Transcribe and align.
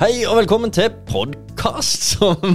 Hei 0.00 0.22
og 0.24 0.38
velkommen 0.38 0.70
til 0.72 0.88
podkast 1.10 2.06
som, 2.14 2.54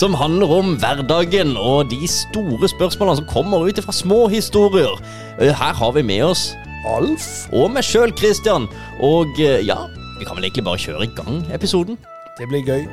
som 0.00 0.14
handler 0.16 0.52
om 0.56 0.70
hverdagen 0.80 1.50
og 1.60 1.90
de 1.90 2.08
store 2.08 2.70
spørsmålene 2.72 3.18
som 3.20 3.26
kommer 3.28 3.66
ut 3.68 3.80
fra 3.84 3.92
små 3.92 4.22
historier. 4.32 4.94
Eh, 5.36 5.52
Her 5.52 5.76
har 5.76 5.92
vi 5.92 6.02
med 6.02 6.24
oss 6.30 6.54
Alf 6.88 7.26
og 7.52 7.74
meg 7.74 7.84
sjøl, 7.84 8.14
Christian. 8.16 8.64
Og 9.04 9.36
eh, 9.36 9.60
ja, 9.68 9.76
vi 10.16 10.24
kan 10.24 10.38
vel 10.38 10.48
egentlig 10.48 10.64
bare 10.64 10.80
kjøre 10.80 11.04
i 11.04 11.12
gang 11.18 11.42
episoden. 11.52 12.00
Det 12.38 12.48
blir 12.48 12.64
gøy. 12.64 12.86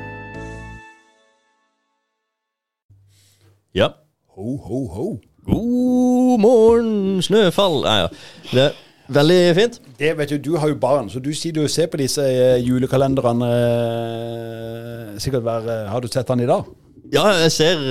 Ja. 3.74 3.94
Ho, 4.36 4.58
ho, 4.60 4.82
ho. 4.92 5.06
God 5.46 6.40
morgen, 6.42 7.22
snøfall. 7.24 7.80
Nei, 7.86 8.00
ja. 8.04 8.08
Det 8.52 8.72
veldig 9.12 9.38
fint. 9.56 9.78
Det 9.98 10.12
vet 10.18 10.28
Du 10.28 10.38
du 10.38 10.56
har 10.58 10.68
jo 10.68 10.76
barn, 10.80 11.08
så 11.10 11.20
du 11.22 11.32
sitter 11.34 11.62
og 11.64 11.70
ser 11.70 11.86
på 11.92 11.98
disse 12.00 12.22
eh, 12.22 12.58
julekalenderne. 12.64 13.48
eh, 13.50 15.18
sikkert 15.22 15.42
hver 15.46 15.68
eh, 15.70 15.88
Har 15.90 16.00
du 16.00 16.08
sett 16.08 16.26
den 16.28 16.40
i 16.40 16.46
dag? 16.46 16.64
Ja, 17.12 17.24
jeg 17.38 17.52
ser 17.52 17.82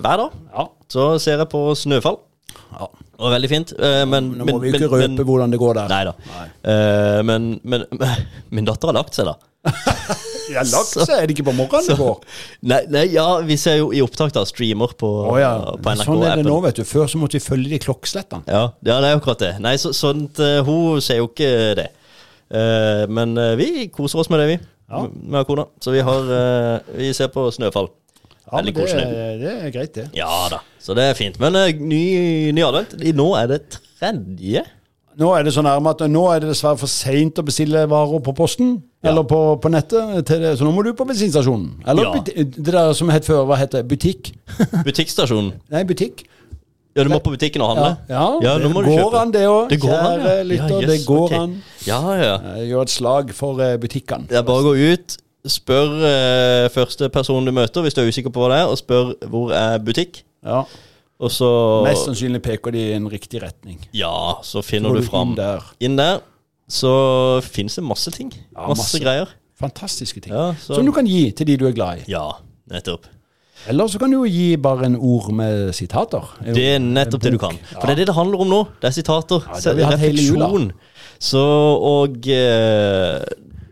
hver 0.00 0.16
dag. 0.16 0.30
Ja. 0.54 0.66
Så 0.88 1.18
ser 1.20 1.38
jeg 1.38 1.48
på 1.52 1.74
snøfall. 1.74 2.18
ja. 2.78 2.86
Og 3.22 3.30
veldig 3.30 3.48
fint. 3.48 3.72
Men, 4.08 4.32
Nå 4.34 4.44
må 4.48 4.58
vi 4.58 4.72
ikke 4.72 4.88
ikke 4.88 4.96
røpe 4.98 5.22
hvordan 5.28 5.52
det 5.52 5.58
går 5.60 5.74
der. 5.78 5.88
Nei 5.92 6.04
da. 6.08 7.22
Men, 7.22 7.60
men 7.62 7.84
min 8.50 8.66
datter 8.66 8.90
har 8.90 8.96
lagt 8.98 9.14
seg, 9.14 9.28
da. 9.30 9.36
Ja, 10.52 10.64
lagt 10.74 10.92
seg 10.92 11.14
er 11.16 11.28
det 11.28 11.36
ikke 11.36 11.48
på 11.50 11.54
morgenen 11.56 11.88
det 11.90 11.96
går. 12.02 12.18
Nei, 12.72 12.80
nei, 12.92 13.04
ja, 13.14 13.26
vi 13.46 13.56
ser 13.60 13.78
jo 13.80 13.90
i 13.94 14.02
opptak 14.04 14.34
da 14.36 14.44
streamer 14.48 14.94
på, 14.98 15.08
oh, 15.30 15.38
ja. 15.40 15.54
på 15.76 15.94
NRK. 15.96 16.08
Sånn 16.08 16.26
er 16.28 16.42
det 16.42 16.46
nå, 16.48 16.58
vet 16.66 16.82
du. 16.82 16.84
Før 16.88 17.08
så 17.10 17.20
måtte 17.20 17.38
vi 17.38 17.44
følge 17.44 17.72
de 17.72 17.80
klokkeslettene. 17.82 18.44
Ja, 18.46 18.66
ja, 18.84 18.98
det 19.00 19.10
er 19.10 19.18
akkurat 19.18 19.42
det. 19.42 19.54
Nei, 19.64 19.74
så, 19.80 19.94
sånt, 19.96 20.42
eh, 20.42 20.60
hun 20.66 21.00
ser 21.04 21.22
jo 21.22 21.30
ikke 21.30 21.50
det. 21.78 21.88
Uh, 22.52 23.08
men 23.08 23.32
uh, 23.40 23.54
vi 23.56 23.88
koser 23.94 24.20
oss 24.20 24.28
med 24.28 24.42
det, 24.42 24.50
vi. 24.50 24.58
Ja. 24.92 25.06
Med 25.08 25.48
kona. 25.48 25.64
Så 25.80 25.94
vi 25.94 26.02
har 26.04 26.26
Vi 26.92 27.06
ser 27.16 27.30
på 27.32 27.46
Snøfall. 27.54 27.88
Ja, 28.44 28.58
Veldig 28.58 28.74
det, 28.74 28.82
koselig. 28.82 29.04
det 29.40 29.52
er 29.54 29.72
greit, 29.72 29.94
det. 29.96 30.04
Ja 30.12 30.28
da, 30.52 30.58
så 30.82 30.92
det 30.98 31.06
er 31.08 31.16
fint. 31.16 31.38
Men 31.40 31.56
ny, 31.80 32.02
ny 32.52 32.64
advent. 32.66 32.92
Nå 33.16 33.28
er 33.38 33.48
det 33.54 33.62
tredje. 33.72 34.66
Nå 35.16 35.30
er 35.36 35.46
det 35.46 35.54
så 35.56 35.64
nærme 35.64 35.92
at 35.92 36.04
nå 36.08 36.26
er 36.32 36.42
det 36.42 36.50
dessverre 36.52 36.80
for 36.80 36.90
seint 36.90 37.40
å 37.40 37.44
bestille 37.46 37.86
varer 37.88 38.20
på 38.24 38.34
posten. 38.36 38.76
Ja. 39.02 39.10
Eller 39.10 39.24
på, 39.26 39.38
på 39.58 39.70
nettet. 39.72 40.26
Det. 40.28 40.52
Så 40.58 40.64
nå 40.66 40.70
må 40.70 40.84
du 40.86 40.92
på 40.94 41.04
bensinstasjonen. 41.08 41.72
Eller 41.86 42.06
Ja. 42.06 42.20
det 42.22 42.66
der 42.72 42.92
som 42.94 43.08
het 43.10 43.26
før, 43.26 43.44
hva 43.48 43.56
het 43.58 43.72
det? 43.74 43.82
Butikk? 43.90 44.30
Butikkstasjonen. 44.86 45.56
Nei, 45.74 45.82
butikk. 45.88 46.22
Ja, 46.94 47.04
du 47.04 47.08
må 47.08 47.18
på 47.24 47.32
butikken 47.32 47.62
og 47.64 47.70
handle? 47.72 47.96
Ja, 48.10 48.24
ja, 48.44 48.52
nå 48.60 48.68
det 48.84 48.94
går 49.00 49.14
an 49.16 49.30
det 49.32 49.42
òg. 49.48 49.70
Det 49.72 49.78
går 49.80 49.94
an, 49.96 50.20
Kjære 50.20 50.36
ja. 50.36 50.42
lytter, 50.44 50.74
Ja, 50.82 50.88
det 50.90 50.98
går 51.06 51.22
okay. 51.24 51.38
an. 51.40 51.54
Ja, 51.88 52.00
ja. 52.20 52.34
Gjør 52.68 52.82
et 52.84 52.92
slag 52.92 53.32
for 53.34 53.62
eh, 53.64 53.78
butikkene. 53.80 54.28
Det 54.28 54.36
er 54.38 54.44
bare 54.44 54.60
å 54.60 54.66
gå 54.66 54.74
ut, 54.92 55.16
spør 55.48 55.94
uh, 56.04 56.66
første 56.74 57.08
person 57.10 57.48
du 57.48 57.52
møter, 57.56 57.82
hvis 57.82 57.96
du 57.96 58.02
er 58.04 58.10
usikker 58.12 58.30
på 58.34 58.44
hva 58.44 58.50
det 58.52 58.58
er, 58.60 58.68
og 58.70 58.76
spør 58.78 59.14
hvor 59.32 59.54
er 59.56 59.80
butikk. 59.82 60.20
Ja. 60.44 60.66
Og 61.22 61.32
så 61.32 61.48
Mest 61.86 62.04
sannsynlig 62.10 62.42
peker 62.44 62.74
de 62.76 62.84
i 62.90 62.92
en 62.98 63.08
riktig 63.10 63.40
retning. 63.42 63.80
Ja, 63.96 64.12
så 64.44 64.60
finner 64.62 64.92
går 64.92 65.00
du 65.00 65.06
du 65.06 65.08
fram. 65.08 65.32
inn 65.32 65.40
der. 65.40 65.66
Inn 65.80 65.96
der 65.98 66.20
så 66.68 67.40
finnes 67.42 67.74
det 67.78 67.84
masse 67.84 68.10
ting. 68.10 68.32
Ja, 68.54 68.68
masse, 68.68 68.82
masse. 68.82 69.00
greier. 69.02 69.26
Fantastiske 69.60 70.20
ting. 70.20 70.32
Ja, 70.34 70.54
Som 70.58 70.84
du 70.86 70.92
kan 70.92 71.06
gi 71.06 71.30
til 71.30 71.46
de 71.46 71.56
du 71.56 71.66
er 71.68 71.72
glad 71.76 71.98
i. 72.02 72.10
ja, 72.10 72.24
nettopp. 72.70 73.06
Eller 73.68 73.86
så 73.86 73.98
kan 74.00 74.10
du 74.10 74.16
jo 74.16 74.24
gi 74.26 74.56
bare 74.56 74.86
en 74.86 74.96
ord 74.96 75.28
med 75.32 75.72
sitater. 75.72 76.24
Det 76.42 76.64
er 76.74 76.78
nettopp 76.82 77.22
det 77.22 77.32
du 77.32 77.38
kan. 77.38 77.54
For 77.76 77.86
det 77.86 77.90
er 77.94 78.00
det 78.00 78.06
det 78.08 78.14
handler 78.16 78.40
om 78.42 78.48
nå. 78.50 78.64
Det 78.82 78.88
er 78.88 78.96
sitater. 78.96 79.44
Ja, 79.46 79.54
det 79.60 79.64
har 79.70 79.74
vi 79.78 79.82
hatt 79.86 79.98
hele 80.02 80.22
jula. 80.24 80.46
refleksjon. 80.48 80.72
Så, 81.22 81.38
og 81.78 82.16
eh, 82.26 83.22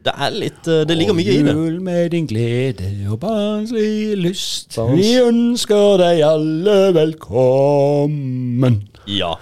det 0.06 0.12
er 0.14 0.30
litt 0.30 0.69
eh, 0.70 0.84
Det 0.86 0.94
ligger 0.97 1.12
mye 1.19 1.32
i 1.34 1.42
det. 1.42 1.54
Jul 1.56 1.80
med 1.82 2.10
din 2.14 2.27
glede 2.30 2.86
og 3.10 3.19
barnslig 3.25 4.14
lyst. 4.22 4.77
Barns- 4.78 4.94
Vi 5.00 5.10
ønsker 5.25 5.98
deg 6.04 6.22
alle 6.22 6.78
velkommen. 6.94 8.80
Ja. 9.11 9.33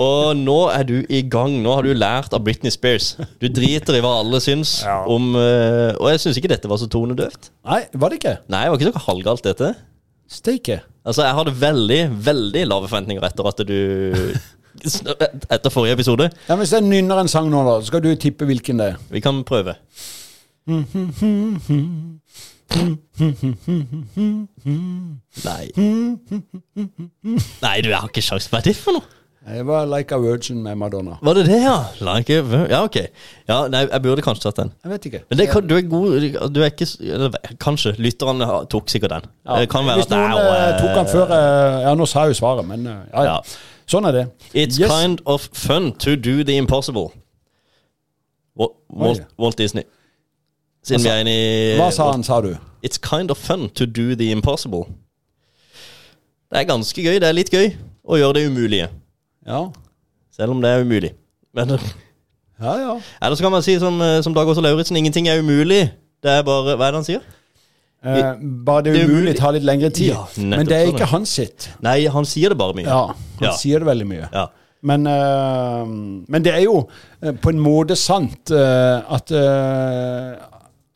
Og 0.00 0.34
nå 0.36 0.56
er 0.74 0.84
du 0.88 0.94
i 1.08 1.22
gang. 1.32 1.56
Nå 1.64 1.74
har 1.78 1.86
du 1.86 1.92
lært 1.96 2.34
av 2.36 2.42
Britney 2.44 2.72
Spears. 2.74 3.14
Du 3.40 3.46
driter 3.48 3.96
i 3.98 4.02
hva 4.04 4.14
alle 4.20 4.40
syns 4.44 4.76
Ja. 4.84 5.00
om 5.10 5.32
eh, 5.40 5.92
Og 5.98 6.10
jeg 6.12 6.20
syns 6.24 6.40
ikke 6.40 6.50
dette 6.52 6.68
var 6.70 6.80
så 6.82 6.88
tonedøvt. 6.92 7.50
Nei, 7.64 7.82
var 7.94 8.12
det 8.12 8.20
ikke? 8.20 8.36
Nei, 8.52 8.64
det 8.66 8.72
var 8.74 8.80
ikke 8.82 8.92
så 8.98 9.04
halvgalt, 9.08 9.44
dette. 9.48 9.70
Steike. 10.30 10.80
Altså, 11.04 11.22
jeg 11.26 11.36
hadde 11.36 11.52
veldig, 11.60 12.00
veldig 12.26 12.66
lave 12.70 12.88
forventninger 12.90 13.26
etter 13.30 13.48
at 13.50 13.64
du 13.68 13.78
Etter 14.84 15.70
forrige 15.70 15.94
episode. 15.94 16.26
Ja, 16.48 16.56
Hvis 16.58 16.72
jeg 16.74 16.82
nynner 16.82 17.20
en 17.22 17.28
sang 17.30 17.46
nå, 17.52 17.60
da, 17.64 17.76
så 17.80 17.92
skal 17.92 18.02
du 18.02 18.10
tippe 18.18 18.44
hvilken 18.48 18.80
det 18.82 18.88
er. 18.92 18.96
Vi 19.14 19.20
kan 19.22 19.44
prøve. 19.46 19.76
Nei. 25.42 25.66
Nei, 27.62 27.80
du 27.82 27.88
jeg 27.90 27.98
har 27.98 28.08
ikke 28.10 28.22
sjans. 28.22 28.46
Hva 28.52 28.60
er 28.60 28.66
det 28.68 28.76
for 28.78 28.96
noe? 28.98 29.10
Jeg 29.44 29.66
var 29.68 29.84
Like 29.84 30.14
a 30.14 30.18
Virgin 30.22 30.62
med 30.64 30.78
Madonna. 30.80 31.18
Var 31.22 31.34
det 31.36 31.42
det, 31.50 31.58
ja? 31.66 31.74
Like 32.00 32.32
a, 32.40 32.60
ja, 32.70 32.78
ok. 32.86 32.94
Ja, 33.50 33.58
nei, 33.68 33.82
jeg 33.90 34.00
burde 34.06 34.22
kanskje 34.24 34.46
tatt 34.46 34.60
den. 34.62 34.70
Jeg 34.86 34.92
vet 34.94 35.08
ikke. 35.10 35.20
Men 35.28 35.40
det 35.42 35.48
kan, 35.50 35.66
du 35.68 35.74
er 35.76 35.82
god 35.90 36.48
Du 36.54 36.60
er 36.64 36.70
ikke 36.70 36.86
eller, 37.04 37.34
Kanskje. 37.60 37.92
Lytterne 38.00 38.46
har- 38.48 38.64
tok 38.72 38.88
sikkert 38.88 39.10
den. 39.18 39.26
det 39.58 39.68
kan 39.68 39.84
være 39.84 39.96
Hvis 40.00 40.06
at 40.08 40.14
det 40.14 40.22
noen 40.22 40.48
er 40.48 40.64
eh, 40.70 40.80
tok 40.80 40.96
den 40.96 41.12
før 41.12 41.34
eh, 41.36 41.80
Ja, 41.84 41.94
nå 41.94 42.06
sa 42.08 42.24
jeg 42.24 42.32
jo 42.32 42.38
svaret, 42.40 42.64
men 42.68 42.86
eh, 42.86 43.02
ja, 43.12 43.22
ja. 43.22 43.34
Ja. 43.34 43.40
Sånn 43.86 44.08
er 44.08 44.12
det. 44.16 44.24
It's 44.54 44.80
Yes. 44.80 44.88
kind 44.90 45.20
of 45.26 45.48
fun 45.52 45.92
to 45.98 46.16
do 46.16 46.42
the 46.42 46.56
impossible. 46.56 47.10
Walt, 48.56 48.72
Walt, 48.88 49.20
Oi. 49.20 49.24
Walt 49.38 49.58
Disney. 49.58 49.84
Siden 50.84 51.02
vi 51.04 51.08
er 51.12 51.20
inne 51.20 51.32
i 51.36 51.76
Hva 51.76 51.90
sa 51.92 52.10
han, 52.12 52.22
sa 52.24 52.40
du? 52.40 52.54
It's 52.82 52.96
kind 52.96 53.30
of 53.30 53.36
fun 53.36 53.68
to 53.76 53.84
do 53.84 54.14
the 54.16 54.30
impossible. 54.32 54.86
Det 56.54 56.60
er 56.62 56.68
ganske 56.70 57.02
gøy. 57.02 57.16
Det 57.18 57.26
er 57.28 57.34
litt 57.34 57.50
gøy 57.50 57.72
å 58.06 58.18
gjøre 58.20 58.36
det 58.38 58.44
umulige. 58.46 58.88
Ja. 59.46 59.64
Selv 60.34 60.54
om 60.54 60.60
det 60.62 60.70
er 60.70 60.84
umulig. 60.86 61.10
Men 61.54 61.74
Ja, 61.74 62.74
ja. 62.78 62.92
Eller 63.20 63.34
så 63.36 63.42
kan 63.42 63.50
man 63.52 63.62
si 63.66 63.74
som, 63.82 63.96
eh, 64.00 64.20
som 64.22 64.32
Dag 64.34 64.46
Åse 64.48 64.62
Lauritzen, 64.62 64.96
ingenting 64.96 65.26
er 65.28 65.40
umulig. 65.42 65.90
Det 66.22 66.30
er 66.30 66.44
bare 66.46 66.76
Hva 66.78 66.86
er 66.86 66.94
det 66.94 67.00
han 67.00 67.04
sier? 67.08 67.24
Eh, 68.04 68.34
bare 68.64 68.82
det 68.84 68.92
Det 68.94 69.02
er 69.02 69.08
umulig 69.10 69.34
tar 69.36 69.52
litt 69.56 69.64
lengre 69.66 69.90
tid. 69.90 70.12
Ja, 70.12 70.22
men 70.38 70.66
det 70.66 70.76
er 70.76 70.86
sånn, 70.86 70.94
ikke 70.94 71.08
han 71.10 71.26
sitt. 71.26 71.68
Nei, 71.82 72.06
han 72.06 72.24
sier 72.24 72.50
det 72.54 72.58
bare 72.58 72.74
mye. 72.78 72.86
Ja, 72.86 73.06
han 73.40 73.48
Ja. 73.48 73.52
sier 73.58 73.80
det 73.82 73.88
veldig 73.88 74.06
mye. 74.06 74.28
Ja. 74.32 74.46
Men, 74.82 75.06
eh, 75.06 75.84
men 76.28 76.42
det 76.42 76.54
er 76.54 76.62
jo 76.62 76.88
eh, 77.22 77.32
på 77.32 77.50
en 77.50 77.58
måte 77.58 77.96
sant 77.96 78.50
eh, 78.52 79.02
at, 79.10 79.32
eh, 79.32 80.36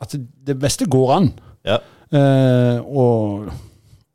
at 0.00 0.14
det 0.44 0.58
beste 0.60 0.86
går 0.86 1.16
an 1.16 1.32
Ja. 1.66 1.78
eh, 2.12 2.78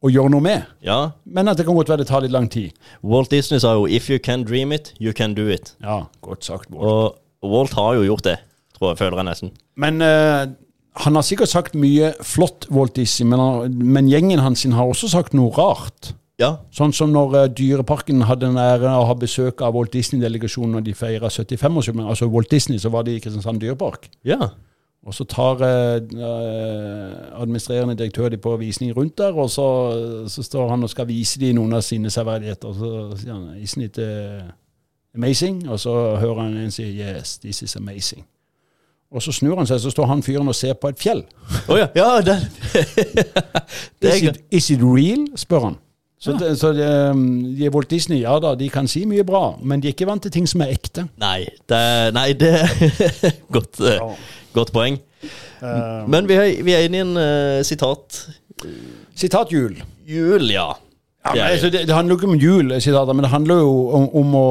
å, 0.03 0.11
gjøre 0.11 0.33
noe 0.33 0.43
med. 0.43 0.65
ja. 0.83 0.99
Men 1.25 1.47
at 1.47 1.57
det 1.57 1.65
kan 1.67 1.77
godt 1.77 1.89
være 1.89 2.03
det 2.03 2.09
tar 2.11 2.25
litt 2.25 2.33
lang 2.33 2.49
tid. 2.51 2.71
Walt 3.03 3.31
Disney 3.31 3.59
sa 3.59 3.73
jo 3.73 3.87
'If 3.87 4.09
you 4.09 4.19
can 4.19 4.43
dream 4.43 4.71
it, 4.71 4.93
you 4.99 5.13
can 5.13 5.33
do 5.33 5.47
it'. 5.47 5.75
Ja, 5.81 6.03
godt 6.21 6.45
sagt. 6.45 6.69
Walt. 6.71 7.15
Og 7.41 7.51
Walt 7.51 7.73
har 7.73 7.93
jo 7.95 8.03
gjort 8.03 8.23
det, 8.23 8.37
tror 8.77 8.91
jeg, 8.91 8.97
føler 8.97 9.17
jeg 9.17 9.25
nesten. 9.25 9.51
Men 9.75 10.01
uh, 10.01 10.47
han 11.03 11.15
har 11.15 11.21
sikkert 11.21 11.49
sagt 11.49 11.75
mye 11.75 12.13
flott, 12.21 12.67
Walt 12.71 12.95
Disney, 12.95 13.27
men, 13.27 13.73
men 13.83 14.07
gjengen 14.07 14.39
hans 14.39 14.63
har 14.63 14.85
også 14.85 15.09
sagt 15.09 15.33
noe 15.33 15.51
rart. 15.51 16.13
Ja. 16.41 16.55
Sånn 16.73 16.93
som 16.93 17.11
når 17.13 17.35
uh, 17.35 17.47
Dyreparken 17.47 18.25
hadde 18.27 18.47
den 18.47 18.57
ære 18.57 18.89
å 18.89 19.05
ha 19.09 19.15
besøk 19.17 19.61
av 19.61 19.75
Walt 19.77 19.93
Disney-delegasjonen 19.93 20.77
når 20.77 20.85
de 20.87 20.93
feira 20.97 21.29
75-årsjubileet. 21.29 22.09
Altså 22.09 22.29
Walt 22.31 22.51
Disney, 22.51 22.79
så 22.81 22.89
var 22.93 23.05
de 23.07 23.17
i 23.17 23.23
Kristiansand 23.23 23.61
dyrepark. 23.61 24.09
Ja. 24.25 24.53
Og 25.03 25.13
så 25.13 25.25
tar 25.27 25.59
eh, 25.67 26.01
administrerende 27.41 27.95
direktør 27.99 28.29
de 28.29 28.37
på 28.37 28.55
visning 28.57 28.93
rundt 28.97 29.17
der, 29.17 29.33
og 29.35 29.49
så, 29.49 29.65
så 30.27 30.43
står 30.43 30.69
han 30.69 30.83
og 30.83 30.89
skal 30.89 31.07
vise 31.07 31.39
de 31.39 31.51
noen 31.53 31.73
av 31.75 31.81
sine 31.83 32.09
severdigheter. 32.09 32.67
Og 32.67 32.75
så 32.75 33.17
sier 33.19 33.33
han 33.33 33.49
'Isn't 33.57 33.83
it 33.83 33.97
eh, 33.97 34.43
amazing?' 35.15 35.69
Og 35.69 35.79
så 35.79 36.15
hører 36.15 36.41
han 36.41 36.57
en 36.57 36.71
si 36.71 36.83
'Yes, 36.83 37.37
this 37.37 37.61
is 37.61 37.75
amazing'. 37.75 38.23
Og 39.11 39.21
så 39.21 39.31
snur 39.31 39.57
han 39.57 39.67
seg, 39.67 39.79
så 39.79 39.89
står 39.89 40.05
han 40.05 40.23
fyren 40.23 40.47
og 40.47 40.55
ser 40.55 40.73
på 40.73 40.87
et 40.87 40.99
fjell. 40.99 41.23
Oh, 41.69 41.77
ja. 41.77 41.87
Ja, 41.95 42.21
det, 42.21 42.47
det 44.01 44.09
er 44.09 44.15
Is 44.15 44.21
it, 44.21 44.37
is 44.51 44.69
it 44.69 44.79
real? 44.81 45.27
spør 45.35 45.59
han. 45.59 45.75
Så, 46.19 46.31
det, 46.31 46.59
så 46.59 46.71
det, 46.73 47.09
um, 47.11 47.43
de 47.57 47.65
er 47.65 47.69
Walt 47.69 47.89
Disney, 47.91 48.21
ja 48.21 48.39
da, 48.39 48.55
de 48.55 48.69
kan 48.69 48.87
si 48.87 49.01
mye 49.05 49.25
bra, 49.27 49.57
men 49.59 49.81
de 49.83 49.89
er 49.89 49.91
ikke 49.91 50.07
vant 50.07 50.23
til 50.23 50.31
ting 50.31 50.47
som 50.47 50.61
er 50.63 50.71
ekte. 50.71 51.03
Nei, 51.19 51.43
det, 51.69 52.13
nei, 52.15 52.29
det 52.39 52.51
er 52.61 52.69
godt, 53.55 53.81
eh, 53.83 53.99
godt 54.53 54.71
poeng. 54.75 54.99
Men 56.07 56.27
vi 56.27 56.33
er, 56.35 56.63
vi 56.63 56.73
er 56.75 56.87
inne 56.87 56.97
i 56.97 57.03
en 57.05 57.17
uh, 57.17 57.59
sitat 57.65 58.23
Sitat 59.15 59.51
jul. 59.53 59.77
Jul, 60.07 60.49
ja. 60.51 60.71
Ja, 61.23 61.31
men, 61.33 61.43
altså, 61.53 61.69
det, 61.71 61.85
det 61.87 61.95
handler 61.95 62.13
jo 62.13 62.17
ikke 62.17 62.27
om 62.33 62.39
jul, 62.41 62.73
sitater, 62.81 63.13
men 63.15 63.23
det 63.23 63.29
handler 63.31 63.61
jo 63.61 63.75
om, 63.95 64.09
om 64.19 64.33
å 64.35 64.47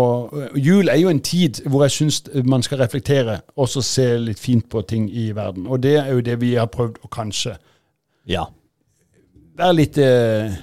Jul 0.56 0.88
er 0.88 0.96
jo 1.02 1.10
en 1.12 1.20
tid 1.20 1.60
hvor 1.68 1.82
jeg 1.84 1.92
syns 1.98 2.22
man 2.48 2.64
skal 2.64 2.80
reflektere 2.80 3.34
og 3.60 3.68
så 3.68 3.82
se 3.84 4.06
litt 4.22 4.40
fint 4.40 4.64
på 4.72 4.80
ting 4.88 5.10
i 5.12 5.26
verden. 5.36 5.66
Og 5.68 5.82
det 5.84 5.98
er 6.00 6.08
jo 6.14 6.22
det 6.24 6.38
vi 6.40 6.54
har 6.56 6.70
prøvd 6.72 7.02
å 7.04 7.10
kanskje 7.12 7.58
Ja. 8.30 8.46
være 9.58 9.76
litt 9.76 9.98
eh, 10.00 10.54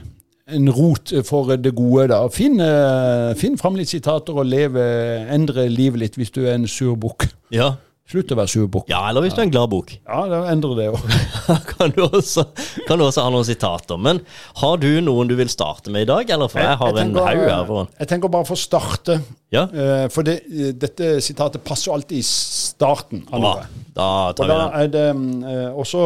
en 0.50 0.71
rot 0.74 1.13
for 1.27 1.53
det 1.62 1.75
gode, 1.77 2.07
da. 2.09 2.24
Finn, 2.33 2.57
eh, 2.63 3.35
finn 3.38 3.59
fram 3.62 3.77
litt 3.77 3.92
sitater 3.94 4.33
og 4.33 4.50
leve, 4.50 4.81
endre 5.30 5.68
livet 5.69 6.01
litt 6.07 6.18
hvis 6.18 6.33
du 6.33 6.42
er 6.47 6.56
en 6.56 6.65
sur 6.68 6.95
bukk. 6.97 7.27
ja. 7.53 7.75
Slutt 8.09 8.31
å 8.33 8.38
være 8.39 8.50
surbukk. 8.50 8.88
Ja, 8.89 9.03
eller 9.11 9.21
hvis 9.21 9.35
du 9.38 9.39
er 9.44 9.45
en 9.45 9.51
glad 9.53 9.69
bok. 9.69 9.91
Ja, 9.94 10.23
da 10.25 10.39
endrer 10.50 10.71
det 10.79 10.88
òg. 10.89 11.03
kan, 11.75 11.91
du 11.94 12.00
også, 12.07 12.47
kan 12.88 12.97
du 12.97 13.03
også 13.06 13.21
ha 13.21 13.29
noen 13.29 13.45
sitater. 13.45 14.00
Men 14.01 14.23
har 14.63 14.79
du 14.81 14.88
noen 15.06 15.29
du 15.29 15.35
vil 15.38 15.51
starte 15.53 15.94
med 15.94 16.07
i 16.07 16.09
dag, 16.09 16.31
eller? 16.33 16.50
For 16.50 16.63
jeg 16.63 16.79
har 16.79 16.97
en 17.03 17.11
haug 17.13 17.41
her. 17.44 17.67
foran. 17.67 17.91
Jeg 18.01 18.09
tenker 18.09 18.31
bare 18.33 18.47
for 18.50 18.57
å 18.57 18.61
starte. 18.63 19.19
Ja, 19.53 19.67
eh, 19.69 20.07
For 20.09 20.25
det, 20.25 20.39
eh, 20.50 20.71
dette 20.73 21.11
sitatet 21.21 21.61
passer 21.65 21.94
alltid 21.94 22.17
i 22.17 22.25
starten 22.25 23.27
av 23.29 23.44
noe. 23.44 23.67
Da 23.94 24.07
tar 24.33 24.50
vi 24.50 24.56
da 24.56 24.63
er 24.79 24.89
det 24.94 25.06
eh, 25.09 25.67
også 25.77 26.01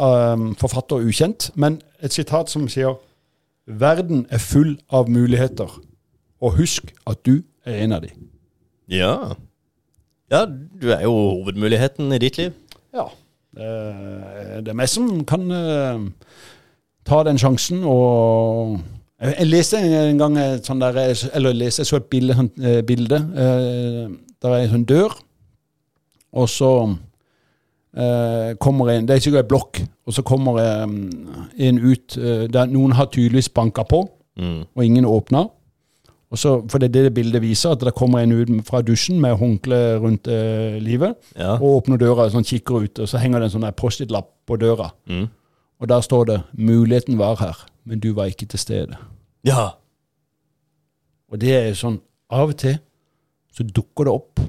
um, 0.00 0.48
forfatter 0.58 1.04
ukjent, 1.06 1.52
men 1.54 1.78
et 2.02 2.16
sitat 2.16 2.50
som 2.50 2.66
sier 2.70 2.98
Verden 3.70 4.24
er 4.34 4.42
full 4.42 4.80
av 4.90 5.06
muligheter, 5.06 5.70
og 6.42 6.58
husk 6.58 6.90
at 7.06 7.22
du 7.22 7.44
er 7.62 7.84
en 7.84 7.94
av 7.94 8.02
de. 8.02 8.10
Ja. 8.90 9.36
Ja, 10.30 10.44
du 10.46 10.90
er 10.94 11.02
jo 11.02 11.10
hovedmuligheten 11.12 12.12
i 12.12 12.18
ditt 12.22 12.38
liv. 12.38 12.52
Ja. 12.94 13.06
Eh, 13.56 14.60
Det 14.62 14.68
er 14.68 14.74
meg 14.78 14.88
som 14.88 15.24
kan 15.26 15.50
eh, 15.50 15.98
ta 17.04 17.22
den 17.26 17.38
sjansen 17.38 17.82
og 17.84 18.78
jeg, 19.20 19.34
jeg 19.38 19.46
leste 19.50 19.78
en 19.80 20.18
gang 20.20 20.36
et 20.38 20.64
sånt 20.66 20.80
der 20.80 20.96
Eller 21.34 21.50
jeg 21.50 21.56
leste, 21.58 21.80
jeg 21.82 21.86
så 21.86 21.96
et 21.96 22.04
bilde. 22.10 22.36
eh, 22.62 22.82
bilde 22.82 23.16
eh, 23.16 24.08
der 24.42 24.48
er 24.54 24.62
en 24.62 24.70
sånn 24.72 24.86
dør, 24.88 25.12
og 26.32 26.48
så 26.48 26.70
eh, 27.96 28.54
kommer 28.60 28.88
en 28.94 29.06
Det 29.06 29.16
er 29.16 29.20
sikkert 29.20 29.44
en 29.44 29.48
blokk, 29.50 29.80
og 30.06 30.14
så 30.14 30.22
kommer 30.22 30.60
eh, 30.62 30.86
en 31.68 31.78
ut 31.84 32.16
eh, 32.16 32.46
der 32.48 32.66
noen 32.70 32.92
har 32.96 33.06
tydeligvis 33.12 33.48
banka 33.48 33.82
på, 33.82 34.06
Mm. 34.40 34.62
og 34.76 34.84
ingen 34.84 35.04
åpner. 35.04 35.50
Så, 36.38 36.68
for 36.70 36.78
det 36.78 36.88
er 36.88 36.92
det 36.94 37.02
det 37.08 37.14
bildet 37.14 37.42
viser, 37.42 37.72
at 37.74 37.80
det 37.82 37.90
kommer 37.98 38.20
en 38.22 38.30
ut 38.32 38.50
fra 38.68 38.80
dusjen 38.86 39.18
med 39.20 39.34
håndkle 39.40 39.98
rundt 39.98 40.28
eh, 40.30 40.76
livet 40.78 41.16
Ja. 41.36 41.56
og 41.56 41.82
åpner 41.82 41.98
døra 41.98 42.28
sånn, 42.30 42.44
kikker 42.46 42.84
ut, 42.84 42.98
og 43.02 43.08
så 43.10 43.18
henger 43.18 43.40
det 43.40 43.48
en 43.50 43.56
sånn 43.60 43.72
Post-It-lapp 43.74 44.28
på 44.46 44.56
døra. 44.56 44.92
Mm. 45.10 45.26
Og 45.80 45.88
der 45.88 46.00
står 46.00 46.24
det 46.26 46.42
'Muligheten 46.54 47.18
var 47.18 47.34
her, 47.36 47.56
men 47.84 47.98
du 47.98 48.12
var 48.12 48.26
ikke 48.26 48.46
til 48.46 48.58
stede'. 48.58 48.96
ja. 49.44 49.70
Og 51.32 51.38
det 51.38 51.50
er 51.54 51.74
sånn 51.78 52.00
Av 52.30 52.48
og 52.48 52.56
til 52.56 52.78
så 53.52 53.64
dukker 53.66 54.04
det 54.06 54.12
opp 54.14 54.40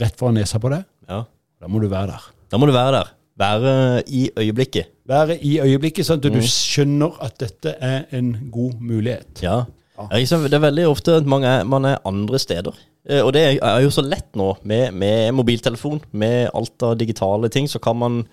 rett 0.00 0.16
foran 0.16 0.34
nesa 0.34 0.58
på 0.58 0.70
deg. 0.70 0.84
ja. 1.08 1.24
Da 1.60 1.66
må 1.68 1.80
du 1.80 1.88
være 1.88 2.06
der. 2.12 2.22
Da 2.50 2.58
må 2.58 2.66
du 2.66 2.72
være 2.72 2.92
der. 2.92 3.08
Være 3.38 4.02
i 4.06 4.30
øyeblikket. 4.36 4.86
Være 5.08 5.38
i 5.42 5.58
øyeblikket, 5.60 6.04
sånn 6.06 6.18
at 6.20 6.22
du 6.32 6.40
skjønner 6.40 7.16
at 7.24 7.38
dette 7.40 7.74
er 7.80 8.04
en 8.12 8.50
god 8.52 8.74
mulighet. 8.80 9.42
Ja. 9.42 9.64
Ja. 9.94 10.08
Liksom. 10.16 10.48
Det 10.50 10.56
er 10.58 10.64
veldig 10.66 10.88
ofte 10.90 11.18
at 11.20 11.28
man 11.30 11.44
er, 11.46 11.62
man 11.68 11.86
er 11.86 12.00
andre 12.08 12.38
steder. 12.42 12.74
Eh, 13.08 13.22
Og 13.22 13.32
det 13.36 13.44
er 13.62 13.80
jo 13.84 13.92
så 13.94 14.02
lett 14.02 14.34
nå 14.38 14.56
med, 14.66 14.92
med 14.94 15.32
mobiltelefon, 15.38 16.02
med 16.12 16.50
alt 16.54 16.82
av 16.82 16.96
digitale 16.98 17.48
ting, 17.52 17.68
så 17.70 17.78
kan 17.82 17.96
man 18.00 18.24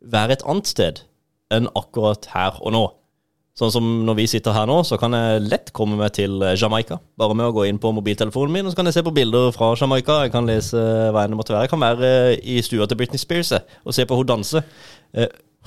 være 0.00 0.38
et 0.38 0.46
annet 0.48 0.70
sted 0.70 1.02
enn 1.52 1.66
akkurat 1.76 2.30
her 2.34 2.60
og 2.62 2.72
nå. 2.76 2.84
Sånn 3.58 3.72
som 3.74 3.86
når 4.06 4.16
vi 4.20 4.24
sitter 4.30 4.54
her 4.54 4.68
nå, 4.70 4.78
så 4.86 4.96
kan 4.96 5.12
jeg 5.12 5.42
lett 5.50 5.72
komme 5.76 5.98
meg 5.98 6.14
til 6.16 6.38
eh, 6.46 6.54
Jamaica. 6.56 7.00
Bare 7.18 7.34
med 7.36 7.50
å 7.50 7.56
gå 7.58 7.66
inn 7.68 7.80
på 7.82 7.90
mobiltelefonen 7.92 8.54
min, 8.54 8.68
og 8.68 8.72
så 8.72 8.78
kan 8.78 8.88
jeg 8.88 9.00
se 9.00 9.02
på 9.04 9.12
bilder 9.16 9.50
fra 9.56 9.74
Jamaica. 9.76 10.20
Jeg 10.24 10.32
kan 10.36 10.46
lese 10.48 10.78
hva 11.10 11.26
enn 11.26 11.34
det 11.34 11.40
måtte 11.42 11.52
være. 11.56 11.66
Jeg 11.66 11.74
kan 11.74 11.82
være 11.82 12.12
i 12.38 12.60
stua 12.64 12.86
til 12.86 13.00
Britney 13.02 13.20
Spears 13.20 13.50
og 13.58 13.92
se 13.96 14.06
på 14.06 14.16
henne 14.20 14.30
danse. 14.30 14.62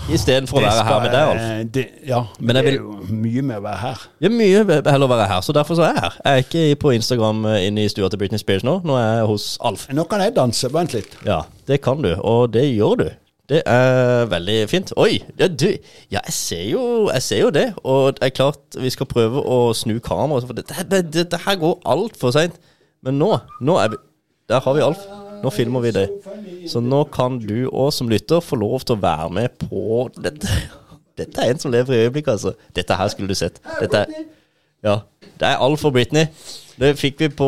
Eh, 0.03 0.13
Istedenfor 0.17 0.59
å 0.59 0.63
være 0.65 0.83
her 0.87 1.01
med 1.03 1.13
deg, 1.13 1.31
Alf. 1.31 1.71
Det, 1.73 1.83
ja, 2.09 2.19
men, 2.39 2.57
det 2.57 2.73
er 2.73 2.77
jo 2.79 2.95
mye 3.07 3.43
med 3.45 3.61
å 3.61 3.63
være 3.63 3.79
her. 3.83 4.05
Er 4.19 4.33
mye 4.33 4.63
heller 4.65 5.07
å 5.07 5.11
være 5.13 5.27
her, 5.31 5.41
så 5.45 5.55
derfor 5.55 5.79
så 5.79 5.85
er 5.87 5.93
jeg 5.93 6.03
her. 6.03 6.17
Jeg 6.19 6.33
er 6.33 6.45
ikke 6.47 6.79
på 6.83 6.93
Instagram 6.97 7.43
eh, 7.51 7.67
inne 7.69 7.85
i 7.85 7.91
stua 7.91 8.09
til 8.11 8.19
Britney 8.21 8.41
Spears 8.41 8.65
nå. 8.67 8.79
Nå 8.87 8.97
er 8.99 9.19
jeg 9.21 9.27
hos 9.31 9.49
Alf. 9.63 9.87
Nå 9.93 10.07
kan 10.11 10.23
jeg 10.25 10.35
danse. 10.35 10.71
Vent 10.73 10.95
litt. 10.97 11.15
Ja, 11.27 11.43
det 11.69 11.81
kan 11.85 12.03
du, 12.03 12.11
og 12.19 12.51
det 12.55 12.65
gjør 12.73 12.99
du. 13.03 13.05
Det 13.51 13.59
er 13.67 14.25
veldig 14.31 14.59
fint. 14.71 14.93
Oi! 14.97 15.17
Ja, 15.39 15.49
du, 15.51 15.67
ja 16.11 16.21
jeg, 16.23 16.35
ser 16.35 16.63
jo, 16.69 16.83
jeg 17.11 17.25
ser 17.25 17.41
jo 17.43 17.49
det. 17.53 17.67
Og 17.83 18.15
det 18.17 18.29
er 18.29 18.35
klart 18.35 18.79
vi 18.79 18.91
skal 18.93 19.09
prøve 19.09 19.43
å 19.43 19.65
snu 19.77 19.97
kameraet, 20.03 20.47
for 20.47 20.57
dette 20.57 20.87
det, 20.89 21.03
det, 21.13 21.27
det 21.31 21.43
her 21.45 21.59
går 21.61 21.81
altfor 21.95 22.33
seint. 22.35 22.55
Men 23.03 23.19
nå, 23.19 23.35
nå 23.61 23.77
er 23.83 23.93
vi 23.93 24.01
Der 24.51 24.63
har 24.63 24.75
vi 24.75 24.83
Alf. 24.83 25.03
Nå 25.43 25.51
filmer 25.51 25.83
vi 25.83 25.91
det. 25.95 26.05
Så 26.71 26.79
nå 26.83 27.03
kan 27.11 27.37
du 27.41 27.65
òg 27.69 27.91
som 27.95 28.07
lytter 28.11 28.39
få 28.43 28.55
lov 28.61 28.85
til 28.87 28.95
å 28.95 29.01
være 29.03 29.29
med 29.35 29.57
på 29.65 30.07
dette. 30.23 30.47
Dette 31.19 31.43
er 31.43 31.51
en 31.53 31.59
som 31.61 31.73
lever 31.73 31.93
i 31.93 32.03
øyeblikket, 32.07 32.31
altså. 32.37 32.55
Dette 32.73 32.95
her 32.97 33.11
skulle 33.13 33.29
du 33.29 33.37
sett. 33.37 33.59
Dette 33.81 34.05
er, 34.07 34.23
ja, 34.83 34.95
det 35.37 35.49
er 35.51 35.59
alt 35.61 35.81
for 35.83 35.93
Britney. 35.93 36.25
Det 36.73 36.95
fikk 36.97 37.19
vi 37.21 37.27
på 37.37 37.47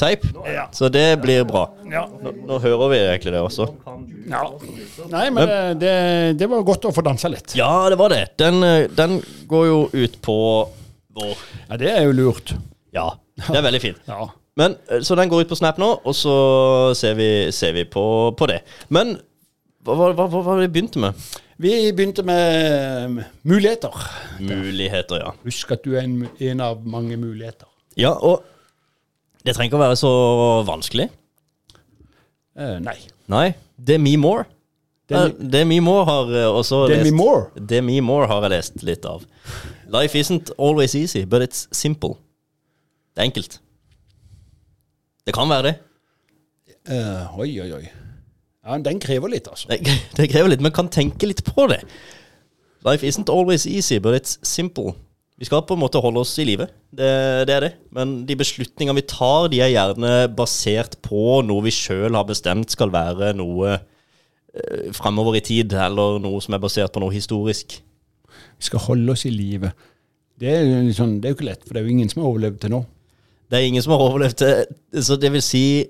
teip, 0.00 0.24
Ja. 0.50 0.64
så 0.74 0.88
det 0.90 1.20
blir 1.22 1.44
bra. 1.46 1.68
Ja. 1.86 2.02
Nå, 2.10 2.32
nå 2.48 2.58
hører 2.64 2.88
vi 2.90 2.98
egentlig 3.04 3.32
det 3.36 3.42
også. 3.44 3.68
ja. 4.26 4.40
Nei, 5.12 5.28
men 5.30 5.44
eh, 5.54 5.68
det, 5.78 5.92
det 6.40 6.48
var 6.50 6.64
godt 6.66 6.88
å 6.90 6.92
få 6.96 7.04
dansa 7.06 7.30
litt. 7.30 7.54
Ja, 7.54 7.70
det 7.92 7.98
var 8.00 8.10
det. 8.10 8.24
Den, 8.42 8.58
eh, 8.66 8.88
den 8.90 9.20
går 9.46 9.66
jo 9.70 9.78
ut 9.94 10.18
på 10.26 10.36
vår 11.14 11.36
Ja, 11.68 11.76
det 11.84 11.92
er 11.94 12.02
jo 12.08 12.16
lurt. 12.24 12.56
Ja, 12.94 13.06
det 13.46 13.54
er 13.60 13.62
veldig 13.68 13.80
fint. 13.86 14.02
Ja. 14.10 14.26
Men, 14.56 14.76
eh, 14.90 15.00
Så 15.00 15.14
den 15.16 15.28
går 15.30 15.40
ut 15.44 15.48
på 15.48 15.56
Snap 15.56 15.78
nå, 15.78 16.00
og 16.04 16.14
så 16.14 16.94
ser 16.96 17.14
vi, 17.14 17.28
ser 17.52 17.72
vi 17.72 17.84
på, 17.84 18.34
på 18.36 18.46
det. 18.50 18.62
Men 18.88 19.18
hva 19.84 19.94
var 19.96 20.58
det 20.58 20.68
vi 20.68 20.72
begynte 20.80 20.98
med? 21.00 21.14
Vi 21.60 21.92
begynte 21.92 22.22
med 22.24 23.20
eh, 23.20 23.24
muligheter. 23.44 23.94
Muligheter, 24.40 25.20
ja. 25.20 25.32
Husk 25.44 25.72
at 25.72 25.84
du 25.84 25.94
er 25.94 26.02
en, 26.06 26.28
en 26.40 26.60
av 26.60 26.80
mange 26.86 27.16
muligheter. 27.20 27.66
Ja, 27.96 28.12
og 28.16 28.42
det 29.44 29.54
trenger 29.56 29.70
ikke 29.70 29.80
å 29.80 29.84
være 29.86 29.96
så 30.00 30.12
vanskelig. 30.68 31.08
Uh, 32.58 32.78
nei. 32.84 32.96
Nei. 33.30 33.46
Demi 33.76 34.16
Moore. 34.20 34.44
Demi- 34.44 34.56
Eh, 35.10 35.46
Demi 35.50 35.80
Moore 35.82 36.04
har 36.06 36.28
også 36.54 36.84
Demi 36.88 37.08
lest 37.08 37.14
Moore? 37.16 37.46
Demi 37.56 37.96
Moore 38.00 38.26
har 38.30 38.42
jeg 38.44 38.50
lest 38.52 38.82
litt 38.86 39.04
av. 39.08 39.24
Life 39.90 40.14
isn't 40.18 40.52
always 40.58 40.94
easy, 40.94 41.24
but 41.24 41.42
it's 41.42 41.64
simple. 41.74 42.14
Det 43.16 43.24
er 43.24 43.26
enkelt. 43.30 43.56
Det 45.30 45.36
kan 45.36 45.46
være 45.46 45.68
det. 45.68 45.76
Eh, 46.90 47.36
oi, 47.38 47.52
oi, 47.62 47.68
oi. 47.76 47.84
Ja, 48.66 48.78
Den 48.82 48.98
krever 48.98 49.30
litt, 49.30 49.46
altså. 49.46 49.68
Det, 49.70 49.78
det 50.18 50.26
krever 50.32 50.50
litt, 50.50 50.64
men 50.64 50.74
kan 50.74 50.90
tenke 50.90 51.28
litt 51.30 51.44
på 51.46 51.68
det. 51.70 51.84
Life 52.82 53.06
isn't 53.06 53.30
always 53.30 53.62
easy, 53.66 54.00
but 54.02 54.16
it's 54.18 54.40
simple. 54.42 54.96
Vi 55.38 55.46
skal 55.46 55.62
på 55.62 55.76
en 55.76 55.84
måte 55.84 56.02
holde 56.02 56.24
oss 56.24 56.34
i 56.42 56.48
live, 56.48 56.66
det, 56.90 57.12
det 57.46 57.54
er 57.54 57.64
det. 57.68 57.70
Men 57.94 58.24
de 58.26 58.36
beslutningene 58.42 58.98
vi 58.98 59.06
tar, 59.06 59.46
de 59.52 59.62
er 59.62 59.70
gjerne 59.70 60.10
basert 60.34 60.98
på 61.06 61.38
noe 61.46 61.62
vi 61.64 61.72
sjøl 61.78 62.18
har 62.18 62.26
bestemt 62.26 62.74
skal 62.74 62.90
være 62.90 63.30
noe 63.38 63.76
eh, 63.76 64.90
fremover 64.98 65.38
i 65.38 65.44
tid, 65.46 65.78
eller 65.78 66.18
noe 66.20 66.42
som 66.42 66.58
er 66.58 66.64
basert 66.66 66.90
på 66.96 67.04
noe 67.04 67.14
historisk. 67.14 67.78
Vi 68.34 68.66
skal 68.66 68.82
holde 68.90 69.14
oss 69.14 69.28
i 69.30 69.32
live. 69.32 69.70
Det 70.42 70.50
er 70.58 70.66
jo 70.66 70.96
sånn, 70.98 71.20
det 71.22 71.30
er 71.30 71.36
jo 71.36 71.38
ikke 71.38 71.52
lett, 71.52 71.62
for 71.62 71.76
det 71.78 71.84
er 71.84 71.86
jo 71.86 71.94
ingen 71.94 72.10
som 72.10 72.24
har 72.24 72.32
overlevd 72.34 72.64
til 72.66 72.74
nå. 72.74 72.82
Det 73.50 73.58
er 73.58 73.66
ingen 73.66 73.82
som 73.82 73.92
har 73.96 74.04
overlevd 74.04 74.38
det. 74.44 75.02
Så 75.04 75.16
det 75.20 75.32
vil 75.34 75.42
si 75.42 75.86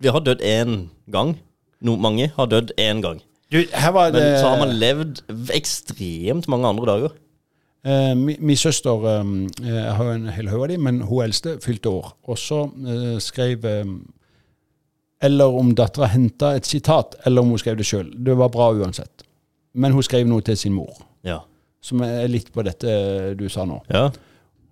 Vi 0.00 0.08
har 0.12 0.20
dødd 0.20 0.40
én 0.44 0.88
gang. 1.12 1.34
No, 1.80 1.96
mange 1.96 2.30
har 2.36 2.46
dødd 2.48 2.72
én 2.80 3.00
gang. 3.04 3.20
Du, 3.52 3.58
her 3.72 3.92
var 3.92 4.10
det 4.10 4.20
Men 4.22 4.38
så 4.40 4.48
har 4.48 4.58
man 4.66 4.74
levd 4.80 5.20
ekstremt 5.54 6.48
mange 6.48 6.66
andre 6.68 6.86
dager. 6.86 7.10
eh, 7.84 8.14
mi- 8.14 8.38
Min 8.40 8.56
søster 8.56 9.04
eh, 9.06 9.24
Jeg 9.66 9.92
har 9.96 10.10
en 10.12 10.28
hel 10.28 10.48
haug 10.48 10.62
av 10.62 10.68
dem, 10.68 10.80
men 10.82 11.00
hun 11.00 11.22
eldste 11.24 11.58
fylte 11.62 11.88
år. 11.88 12.14
Og 12.28 12.38
så 12.38 12.64
eh, 12.86 13.18
skrev 13.20 13.64
eh, 13.64 13.84
Eller 15.22 15.44
om 15.56 15.74
dattera 15.74 16.06
henta 16.12 16.54
et 16.56 16.66
sitat, 16.66 17.14
eller 17.26 17.40
om 17.42 17.48
hun 17.54 17.58
skrev 17.58 17.76
det 17.78 17.86
sjøl. 17.88 18.10
Det 18.24 18.34
var 18.36 18.48
bra 18.52 18.70
uansett. 18.76 19.22
Men 19.74 19.92
hun 19.92 20.02
skrev 20.04 20.26
noe 20.28 20.40
til 20.44 20.56
sin 20.56 20.72
mor, 20.72 20.92
Ja. 21.24 21.38
som 21.82 22.00
er 22.02 22.28
litt 22.28 22.52
på 22.52 22.62
dette 22.64 23.34
du 23.36 23.48
sa 23.48 23.64
nå. 23.64 23.80
ja. 23.90 24.10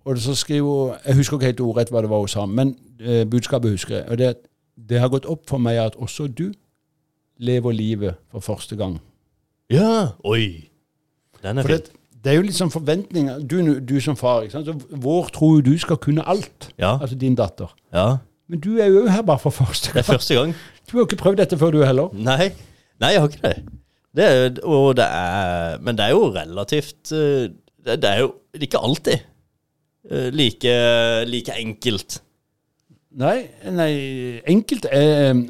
Og 0.05 0.17
så 0.21 0.35
skriver 0.37 0.67
hun 0.69 0.93
Jeg 1.05 1.15
husker 1.15 1.37
ikke 1.37 1.45
helt 1.49 1.61
ordrett 1.65 1.89
hva 1.93 2.01
det 2.05 2.09
var 2.11 2.19
hun 2.21 2.27
sa, 2.31 2.45
men 2.45 2.75
eh, 2.99 3.23
budskapet 3.25 3.71
husker 3.73 3.95
jeg. 3.99 4.05
Og 4.09 4.17
det, 4.21 4.35
det 4.89 4.99
har 5.01 5.09
gått 5.09 5.25
opp 5.25 5.47
for 5.49 5.57
meg 5.61 5.79
at 5.81 5.95
også 5.97 6.27
du 6.27 6.51
lever 7.41 7.71
livet 7.75 8.15
for 8.31 8.39
første 8.39 8.75
gang. 8.79 8.99
Ja, 9.69 10.13
oi. 10.23 10.69
Den 11.43 11.57
er 11.57 11.65
For 11.65 11.73
fin. 11.73 11.81
det, 11.81 12.21
det 12.23 12.31
er 12.31 12.37
jo 12.39 12.45
litt 12.45 12.57
sånn 12.57 12.71
forventninger. 12.73 13.41
Du, 13.49 13.57
du 13.81 13.95
som 14.01 14.15
far, 14.17 14.45
ikke 14.45 14.59
sant? 14.59 14.69
Så 14.69 15.01
vår 15.03 15.31
tror 15.35 15.61
du 15.65 15.73
skal 15.81 15.97
kunne 16.01 16.23
alt. 16.27 16.69
Ja, 16.79 16.95
Altså 17.01 17.15
din 17.17 17.35
datter. 17.35 17.73
ja. 17.93 18.17
Men 18.47 18.59
du 18.61 18.75
er 18.77 18.91
jo 18.93 19.07
her 19.09 19.23
bare 19.25 19.41
for 19.41 19.49
første 19.49 19.89
gang. 19.89 20.03
Det 20.03 20.09
er 20.09 20.13
første 20.13 20.35
gang. 20.37 20.51
Du 20.85 20.91
har 20.93 20.99
jo 21.01 21.05
ikke 21.07 21.17
prøvd 21.17 21.37
dette 21.41 21.57
før, 21.57 21.71
du 21.73 21.79
heller. 21.81 22.11
Nei, 22.13 22.51
Nei 23.01 23.09
jeg 23.15 23.21
har 23.23 23.27
ikke 23.31 23.41
det. 23.47 23.63
det 24.15 24.25
er, 24.25 24.49
det 24.99 25.05
er 25.07 25.79
Men 25.81 25.97
det 25.97 26.05
er 26.05 26.11
jo 26.13 26.27
relativt 26.35 27.09
eh, 27.11 27.49
Det, 27.85 28.05
er 28.05 28.19
jo 28.21 28.27
ikke 28.53 28.77
alltid 28.77 29.25
like, 30.11 30.77
like 31.25 31.55
enkelt. 31.57 32.19
Nei, 33.15 33.45
nei 33.71 33.91
enkelt 34.51 34.87
er 34.91 35.31
eh, 35.31 35.43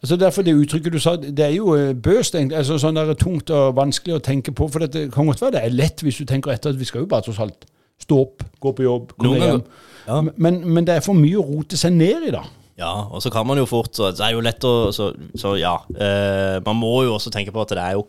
Altså 0.00 0.16
Derfor 0.16 0.42
det 0.42 0.54
uttrykket 0.56 0.92
du 0.92 0.98
sa, 0.98 1.12
det 1.16 1.42
er 1.44 1.50
jo 1.58 1.74
eh, 1.76 1.90
bøst. 1.92 2.34
Altså 2.34 2.78
sånn 2.80 2.96
der 2.96 3.12
tungt 3.20 3.50
og 3.52 3.74
vanskelig 3.76 4.16
å 4.16 4.22
tenke 4.24 4.52
på. 4.56 4.68
For 4.72 4.86
det 4.88 5.10
kan 5.12 5.28
godt 5.28 5.42
være 5.42 5.58
det 5.58 5.64
er 5.66 5.74
lett 5.76 6.00
hvis 6.00 6.22
du 6.22 6.24
tenker 6.28 6.54
etter 6.54 6.72
at 6.72 6.80
vi 6.80 6.88
skal 6.88 7.04
jo 7.04 7.10
bare 7.10 7.26
tross 7.26 7.40
alt 7.44 7.66
stå 8.00 8.16
opp, 8.22 8.46
gå 8.64 8.72
på 8.72 8.86
jobb, 8.86 9.10
komme 9.20 9.42
hjem. 9.42 9.60
Ja. 10.06 10.22
Men, 10.40 10.62
men 10.64 10.86
det 10.88 10.94
er 10.96 11.04
for 11.04 11.18
mye 11.18 11.36
å 11.36 11.44
rote 11.44 11.76
seg 11.76 11.92
ned 11.92 12.30
i, 12.30 12.32
da. 12.32 12.46
Ja, 12.80 12.94
og 13.12 13.20
så 13.20 13.28
kan 13.28 13.44
man 13.44 13.60
jo 13.60 13.66
fort 13.68 13.92
Så 13.92 14.08
det 14.16 14.22
er 14.24 14.32
jo 14.32 14.40
lett 14.40 14.64
å 14.64 14.88
Så, 14.88 15.10
så 15.36 15.50
ja. 15.60 15.74
Eh, 15.92 16.62
man 16.64 16.78
må 16.78 17.02
jo 17.04 17.12
også 17.18 17.28
tenke 17.28 17.52
på 17.52 17.60
at 17.60 17.74
det 17.76 17.82
er 17.82 17.98
jo 17.98 18.06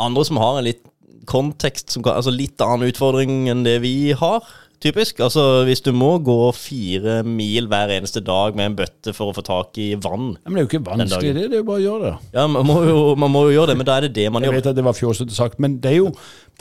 andre 0.00 0.24
som 0.24 0.38
har 0.40 0.56
en 0.56 0.64
litt 0.64 0.80
kontekst 1.28 1.92
som 1.94 2.02
kan, 2.04 2.16
Altså 2.20 2.32
litt 2.34 2.60
annen 2.64 2.88
utfordring 2.90 3.48
enn 3.52 3.64
det 3.66 3.80
vi 3.84 4.12
har. 4.16 4.44
Typisk. 4.80 5.18
Altså 5.20 5.64
Hvis 5.68 5.82
du 5.84 5.90
må 5.92 6.14
gå 6.24 6.38
fire 6.56 7.18
mil 7.26 7.66
hver 7.68 7.92
eneste 7.98 8.22
dag 8.24 8.56
med 8.56 8.70
en 8.70 8.76
bøtte 8.78 9.12
for 9.12 9.28
å 9.28 9.34
få 9.36 9.44
tak 9.44 9.76
i 9.76 9.90
vann 10.00 10.38
men 10.46 10.54
det 10.56 10.62
er 10.62 10.64
jo 10.64 10.70
ikke 10.70 10.86
vanskelig, 10.86 11.34
det. 11.36 11.48
Det 11.52 11.58
er 11.58 11.60
jo 11.60 11.66
bare 11.68 11.82
å 11.82 11.84
gjøre 11.84 12.04
det. 12.06 12.14
Ja, 12.38 12.46
man 12.48 12.64
må, 12.64 12.78
jo, 12.88 13.02
man 13.20 13.34
må 13.34 13.42
jo 13.48 13.58
gjøre 13.58 13.74
det, 13.74 13.76
men 13.82 13.88
da 13.90 13.98
er 13.98 14.06
det 14.08 14.14
det 14.16 14.30
man 14.32 14.40
Jeg 14.42 14.54
gjør. 14.54 14.56
vet 14.60 14.70
at 14.72 14.78
det 14.80 14.86
var 14.88 14.96
fjåsete 14.96 15.36
sagt, 15.36 15.60
men 15.60 15.76
det 15.84 15.92
er 15.92 15.98
jo 15.98 16.08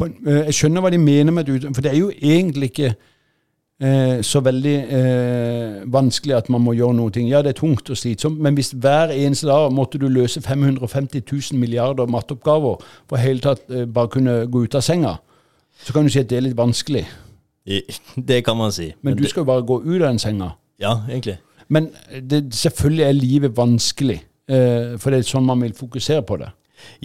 eh, 0.04 0.44
Jeg 0.50 0.58
skjønner 0.60 0.84
hva 0.84 0.92
de 0.92 1.00
mener 1.00 1.32
med 1.32 1.48
det, 1.48 1.72
for 1.72 1.86
det 1.86 1.94
er 1.94 2.02
jo 2.02 2.12
egentlig 2.12 2.74
ikke 2.74 2.92
eh, 3.82 4.20
så 4.26 4.42
veldig 4.46 4.76
eh, 4.98 5.80
vanskelig 5.92 6.36
at 6.38 6.50
man 6.54 6.64
må 6.66 6.76
gjøre 6.78 6.98
noe. 6.98 7.24
Ja, 7.30 7.42
det 7.46 7.54
er 7.56 7.60
tungt 7.60 7.90
og 7.90 7.98
slitsomt, 7.98 8.40
men 8.40 8.58
hvis 8.58 8.74
hver 8.76 9.14
eneste 9.16 9.50
dag 9.50 9.72
måtte 9.74 10.02
du 10.02 10.08
løse 10.12 10.42
550 10.42 11.24
000 11.24 11.60
milliarder 11.60 12.10
matteoppgaver 12.12 12.84
for 13.08 13.18
å 13.18 13.24
hele 13.24 13.44
tatt 13.44 13.66
eh, 13.72 13.88
bare 13.88 14.14
kunne 14.16 14.38
gå 14.52 14.66
ut 14.66 14.78
av 14.78 14.86
senga, 14.86 15.18
så 15.80 15.96
kan 15.96 16.06
du 16.06 16.12
si 16.14 16.22
at 16.22 16.30
det 16.30 16.40
er 16.40 16.48
litt 16.50 16.60
vanskelig. 16.60 17.06
Det 18.16 18.42
kan 18.44 18.58
man 18.58 18.72
si. 18.74 18.92
Men 19.02 19.16
du 19.16 19.24
det, 19.24 19.30
skal 19.32 19.44
jo 19.44 19.52
bare 19.52 19.68
gå 19.68 19.82
ut 19.84 20.00
av 20.02 20.10
den 20.10 20.20
senga. 20.20 20.54
Ja, 20.82 21.02
egentlig. 21.10 21.38
Men 21.70 21.92
det, 22.22 22.48
selvfølgelig 22.56 23.04
er 23.06 23.18
livet 23.18 23.58
vanskelig, 23.58 24.22
eh, 24.50 24.96
for 24.98 25.14
det 25.14 25.22
er 25.22 25.30
sånn 25.30 25.46
man 25.46 25.62
vil 25.62 25.76
fokusere 25.78 26.26
på 26.26 26.40
det. 26.42 26.50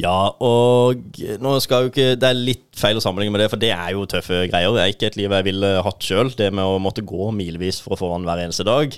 Ja, 0.00 0.31
og 0.43 1.02
nå 1.43 1.52
skal 1.62 1.85
jo 1.87 1.93
ikke 1.93 2.14
Det 2.19 2.28
er 2.31 2.38
litt 2.38 2.66
feil 2.78 2.99
å 2.99 3.02
sammenligne 3.04 3.35
med 3.35 3.45
det, 3.45 3.50
for 3.52 3.61
det 3.62 3.71
er 3.75 3.93
jo 3.95 4.07
tøffe 4.11 4.45
greier. 4.50 4.75
Det 4.75 4.83
er 4.83 4.95
ikke 4.95 5.11
et 5.12 5.19
liv 5.21 5.35
jeg 5.38 5.49
ville 5.50 5.71
hatt 5.87 6.02
sjøl, 6.09 6.33
det 6.38 6.50
med 6.54 6.66
å 6.66 6.81
måtte 6.83 7.04
gå 7.07 7.31
milevis 7.37 7.81
for 7.85 7.95
å 7.95 8.00
få 8.00 8.11
vann 8.14 8.26
hver 8.26 8.43
eneste 8.45 8.66
dag. 8.66 8.97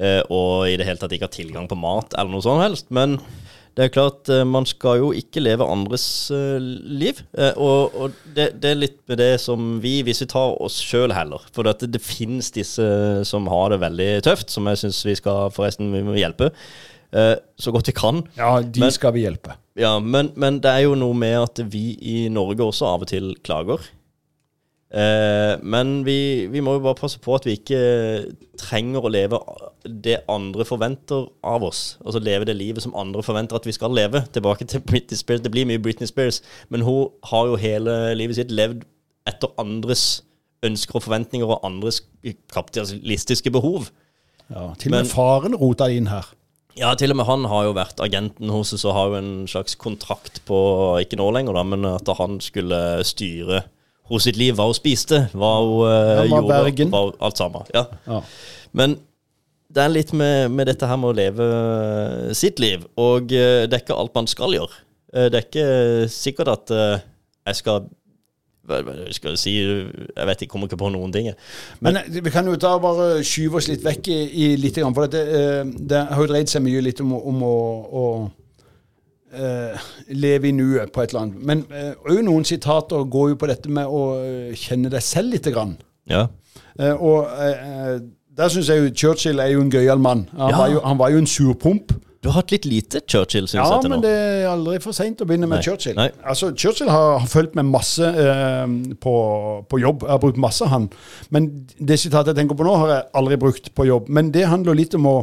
eh, 0.00 0.22
Og 0.30 0.68
i 0.70 0.76
det 0.80 0.86
hele 0.88 1.00
tatt 1.00 1.12
ikke 1.12 1.28
ha 1.28 1.34
tilgang 1.36 1.68
på 1.68 1.78
mat 1.78 2.16
eller 2.16 2.32
noe 2.32 2.44
sånt 2.44 2.64
helst. 2.64 2.88
Men 2.94 3.18
det 3.78 3.84
er 3.84 3.92
klart, 3.94 4.28
eh, 4.32 4.42
man 4.48 4.66
skal 4.66 4.98
jo 4.98 5.12
ikke 5.14 5.42
leve 5.44 5.66
andres 5.68 6.06
eh, 6.34 6.58
liv. 6.58 7.20
Og, 7.60 7.94
og 7.94 8.16
det, 8.34 8.50
det 8.62 8.72
er 8.72 8.80
litt 8.80 8.98
med 9.06 9.20
det 9.20 9.32
som 9.42 9.76
vi, 9.84 10.00
hvis 10.02 10.24
vi 10.24 10.30
tar 10.32 10.56
oss 10.64 10.80
sjøl 10.82 11.12
heller 11.14 11.44
For 11.54 11.62
det, 11.68 11.90
det 11.92 12.00
finnes 12.02 12.50
disse 12.56 12.88
som 13.28 13.46
har 13.52 13.70
det 13.74 13.82
veldig 13.84 14.10
tøft, 14.26 14.50
som 14.50 14.66
jeg 14.66 14.80
syns 14.82 15.04
vi 15.06 15.18
skal 15.20 15.52
forresten 15.54 15.92
vi 15.94 16.02
må 16.06 16.16
hjelpe. 16.18 16.50
Eh, 17.12 17.36
Så 17.58 17.72
godt 17.74 17.88
vi 17.88 17.92
kan. 17.92 18.22
Ja, 18.36 18.60
de 18.62 18.80
Men- 18.80 18.90
skal 18.92 19.12
vi 19.14 19.24
hjelpe. 19.26 19.56
Ja, 19.78 19.98
men, 20.00 20.32
men 20.36 20.58
det 20.60 20.70
er 20.70 20.82
jo 20.88 20.94
noe 20.98 21.14
med 21.14 21.36
at 21.42 21.60
vi 21.72 21.96
i 22.02 22.28
Norge 22.28 22.64
også 22.66 22.86
av 22.86 23.02
og 23.02 23.08
til 23.08 23.34
klager. 23.46 23.78
Eh, 24.90 25.58
men 25.62 26.02
vi, 26.06 26.46
vi 26.48 26.60
må 26.64 26.72
jo 26.78 26.80
bare 26.86 26.96
passe 26.96 27.18
på 27.20 27.34
at 27.36 27.44
vi 27.44 27.58
ikke 27.58 27.80
trenger 28.58 29.04
å 29.04 29.10
leve 29.12 29.38
det 29.84 30.22
andre 30.32 30.64
forventer 30.64 31.26
av 31.44 31.62
oss. 31.68 31.98
Altså 32.04 32.22
leve 32.24 32.48
det 32.48 32.56
livet 32.56 32.82
som 32.82 32.94
andre 32.96 33.22
forventer 33.22 33.56
at 33.60 33.68
vi 33.68 33.74
skal 33.76 33.92
leve. 33.94 34.22
Tilbake 34.32 34.64
til 34.64 34.80
Britney 34.80 35.20
Spears. 35.20 35.42
Det 35.44 35.52
blir 35.52 35.68
mye 35.68 35.82
Britney 35.84 36.08
Spears, 36.08 36.40
men 36.72 36.80
hun 36.86 37.10
har 37.28 37.46
jo 37.50 37.60
hele 37.60 37.98
livet 38.16 38.40
sitt 38.40 38.50
levd 38.54 38.82
etter 39.28 39.52
andres 39.60 40.22
ønsker 40.64 40.96
og 40.98 41.04
forventninger 41.04 41.46
og 41.46 41.60
andres 41.68 42.00
kapitalistiske 42.50 43.52
behov. 43.54 43.90
Ja, 44.48 44.70
til 44.80 44.90
og 44.94 44.96
med 44.96 45.10
faren 45.12 45.54
rota 45.60 45.86
inn 45.92 46.08
her. 46.08 46.32
Ja, 46.78 46.92
til 46.98 47.10
og 47.12 47.18
med 47.18 47.26
han 47.26 47.46
har 47.50 47.66
jo 47.66 47.74
vært 47.76 47.98
agenten 48.04 48.52
hos 48.54 48.70
oss 48.76 48.84
og 48.86 48.94
har 48.96 49.10
jo 49.10 49.18
en 49.18 49.32
slags 49.50 49.74
kontrakt 49.80 50.40
på 50.46 50.58
Ikke 51.02 51.18
nå 51.18 51.26
lenger, 51.34 51.56
da, 51.58 51.64
men 51.66 51.86
at 51.90 52.10
han 52.20 52.38
skulle 52.44 52.78
styre 53.06 53.64
hos 54.08 54.24
sitt 54.24 54.38
liv, 54.40 54.54
hva 54.56 54.68
hun 54.70 54.76
spiste, 54.76 55.26
hva 55.36 55.50
hun 55.60 55.82
uh, 55.84 55.90
ja, 55.90 56.24
gjorde, 56.30 56.48
Bergen. 56.48 56.92
hva, 56.94 57.02
alt 57.28 57.40
sammen. 57.40 57.66
Ja. 57.74 57.84
Ja. 58.08 58.22
Men 58.72 58.96
det 59.68 59.82
er 59.84 59.92
litt 59.92 60.14
med, 60.16 60.48
med 60.54 60.70
dette 60.70 60.88
her 60.88 60.96
med 60.96 61.10
å 61.10 61.16
leve 61.18 61.48
sitt 62.36 62.60
liv, 62.62 62.86
og 62.96 63.28
uh, 63.28 63.66
det 63.68 63.74
er 63.74 63.82
ikke 63.82 63.98
alt 63.98 64.16
man 64.16 64.30
skal 64.30 64.56
gjøre. 64.56 64.80
Uh, 65.12 65.26
det 65.28 65.42
er 65.42 65.44
ikke 65.44 65.68
sikkert 66.12 66.52
at 66.54 66.72
eh, 66.72 67.04
jeg 67.48 67.60
skal 67.60 67.84
skal 69.16 69.34
jeg 69.34 69.40
si 69.40 69.54
Jeg 69.58 70.26
vet 70.26 70.42
ikke, 70.42 70.52
kommer 70.52 70.68
ikke 70.68 70.80
på 70.80 70.90
noen 70.94 71.12
ting. 71.14 71.30
Men, 71.80 71.94
Men 71.94 72.00
eh, 72.02 72.24
vi 72.24 72.32
kan 72.34 72.46
jo 72.46 72.56
og 72.56 72.82
bare 72.82 73.08
skyve 73.24 73.60
oss 73.60 73.68
litt 73.70 73.84
vekk 73.84 74.10
i, 74.12 74.18
i 74.44 74.50
litt, 74.56 74.80
for 74.94 75.06
det, 75.10 75.22
eh, 75.38 75.62
det 75.64 76.02
har 76.10 76.22
jo 76.22 76.28
dreid 76.30 76.50
seg 76.50 76.64
mye 76.64 76.82
litt 76.84 77.00
om, 77.04 77.14
om 77.16 77.42
å, 77.46 77.54
å 78.02 78.04
uh, 79.38 79.88
leve 80.08 80.48
i 80.48 80.52
nuet 80.52 80.92
på 80.92 81.02
et 81.02 81.14
eller 81.14 81.26
annet. 81.26 81.40
Men 81.50 81.64
òg 82.04 82.18
uh, 82.18 82.24
noen 82.26 82.46
sitater 82.48 83.08
går 83.08 83.32
jo 83.34 83.40
på 83.40 83.50
dette 83.50 83.72
med 83.72 83.86
å 83.88 84.04
kjenne 84.56 84.92
deg 84.92 85.04
selv 85.04 85.34
lite 85.36 85.54
grann. 85.54 85.76
Ja. 86.08 86.26
Uh, 86.78 86.94
og 86.94 87.26
der 88.38 88.52
syns 88.52 88.68
jeg 88.70 88.84
jo 88.84 88.92
Churchill 88.94 89.42
er 89.42 89.52
jo 89.54 89.64
en 89.64 89.72
gøyal 89.72 89.98
mann. 89.98 90.28
Han, 90.36 90.50
Ja. 90.52 90.58
var 90.58 90.68
jo, 90.70 90.80
han 90.84 90.98
var 90.98 91.10
jo 91.10 91.18
en 91.18 91.26
surpomp. 91.26 91.92
Du 92.18 92.28
har 92.28 92.40
hatt 92.40 92.50
litt 92.50 92.64
lite 92.66 93.00
Churchill, 93.06 93.46
syns 93.46 93.60
Ja, 93.60 93.66
jeg, 93.76 93.84
til 93.84 93.92
men 93.92 94.02
det 94.02 94.10
er 94.10 94.48
aldri 94.50 94.80
for 94.82 94.96
seint 94.96 95.20
å 95.22 95.26
begynne 95.28 95.46
med 95.46 95.60
Nei. 95.60 95.64
Churchill. 95.66 95.94
Nei. 95.94 96.08
Altså, 96.26 96.50
Churchill 96.50 96.90
har, 96.90 97.20
har 97.22 97.30
fulgt 97.30 97.54
med 97.54 97.68
masse 97.70 98.02
eh, 98.10 98.64
på, 98.98 99.14
på 99.70 99.78
jobb. 99.78 100.02
Jeg 100.02 100.16
har 100.16 100.22
brukt 100.24 100.40
masse 100.42 100.66
han. 100.66 100.88
Men 101.34 101.46
det 101.78 102.00
sitatet 102.02 102.32
jeg 102.32 102.40
tenker 102.40 102.58
på 102.58 102.66
nå, 102.66 102.74
har 102.82 102.94
jeg 102.94 103.06
aldri 103.22 103.38
brukt 103.38 103.70
på 103.70 103.86
jobb. 103.86 104.10
Men 104.10 104.32
det 104.34 104.48
handler 104.50 104.78
litt 104.78 104.98
om 104.98 105.06
å 105.06 105.18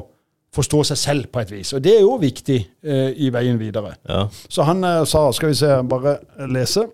forstå 0.56 0.86
seg 0.92 1.02
selv 1.02 1.32
på 1.34 1.44
et 1.44 1.52
vis. 1.52 1.74
Og 1.76 1.84
det 1.84 1.98
er 1.98 2.06
jo 2.06 2.16
viktig 2.22 2.60
eh, 2.64 3.10
i 3.12 3.32
veien 3.34 3.60
videre. 3.60 3.98
Ja. 4.08 4.26
Så 4.48 4.64
han 4.68 4.84
eh, 4.88 5.04
sa, 5.10 5.28
skal 5.36 5.52
vi 5.52 5.60
se, 5.60 5.74
bare 5.92 6.18
lese. 6.52 6.88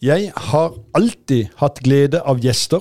Jeg 0.00 0.32
har 0.48 0.78
alltid 0.96 1.52
hatt 1.60 1.84
glede 1.84 2.24
av 2.24 2.40
gjester. 2.40 2.80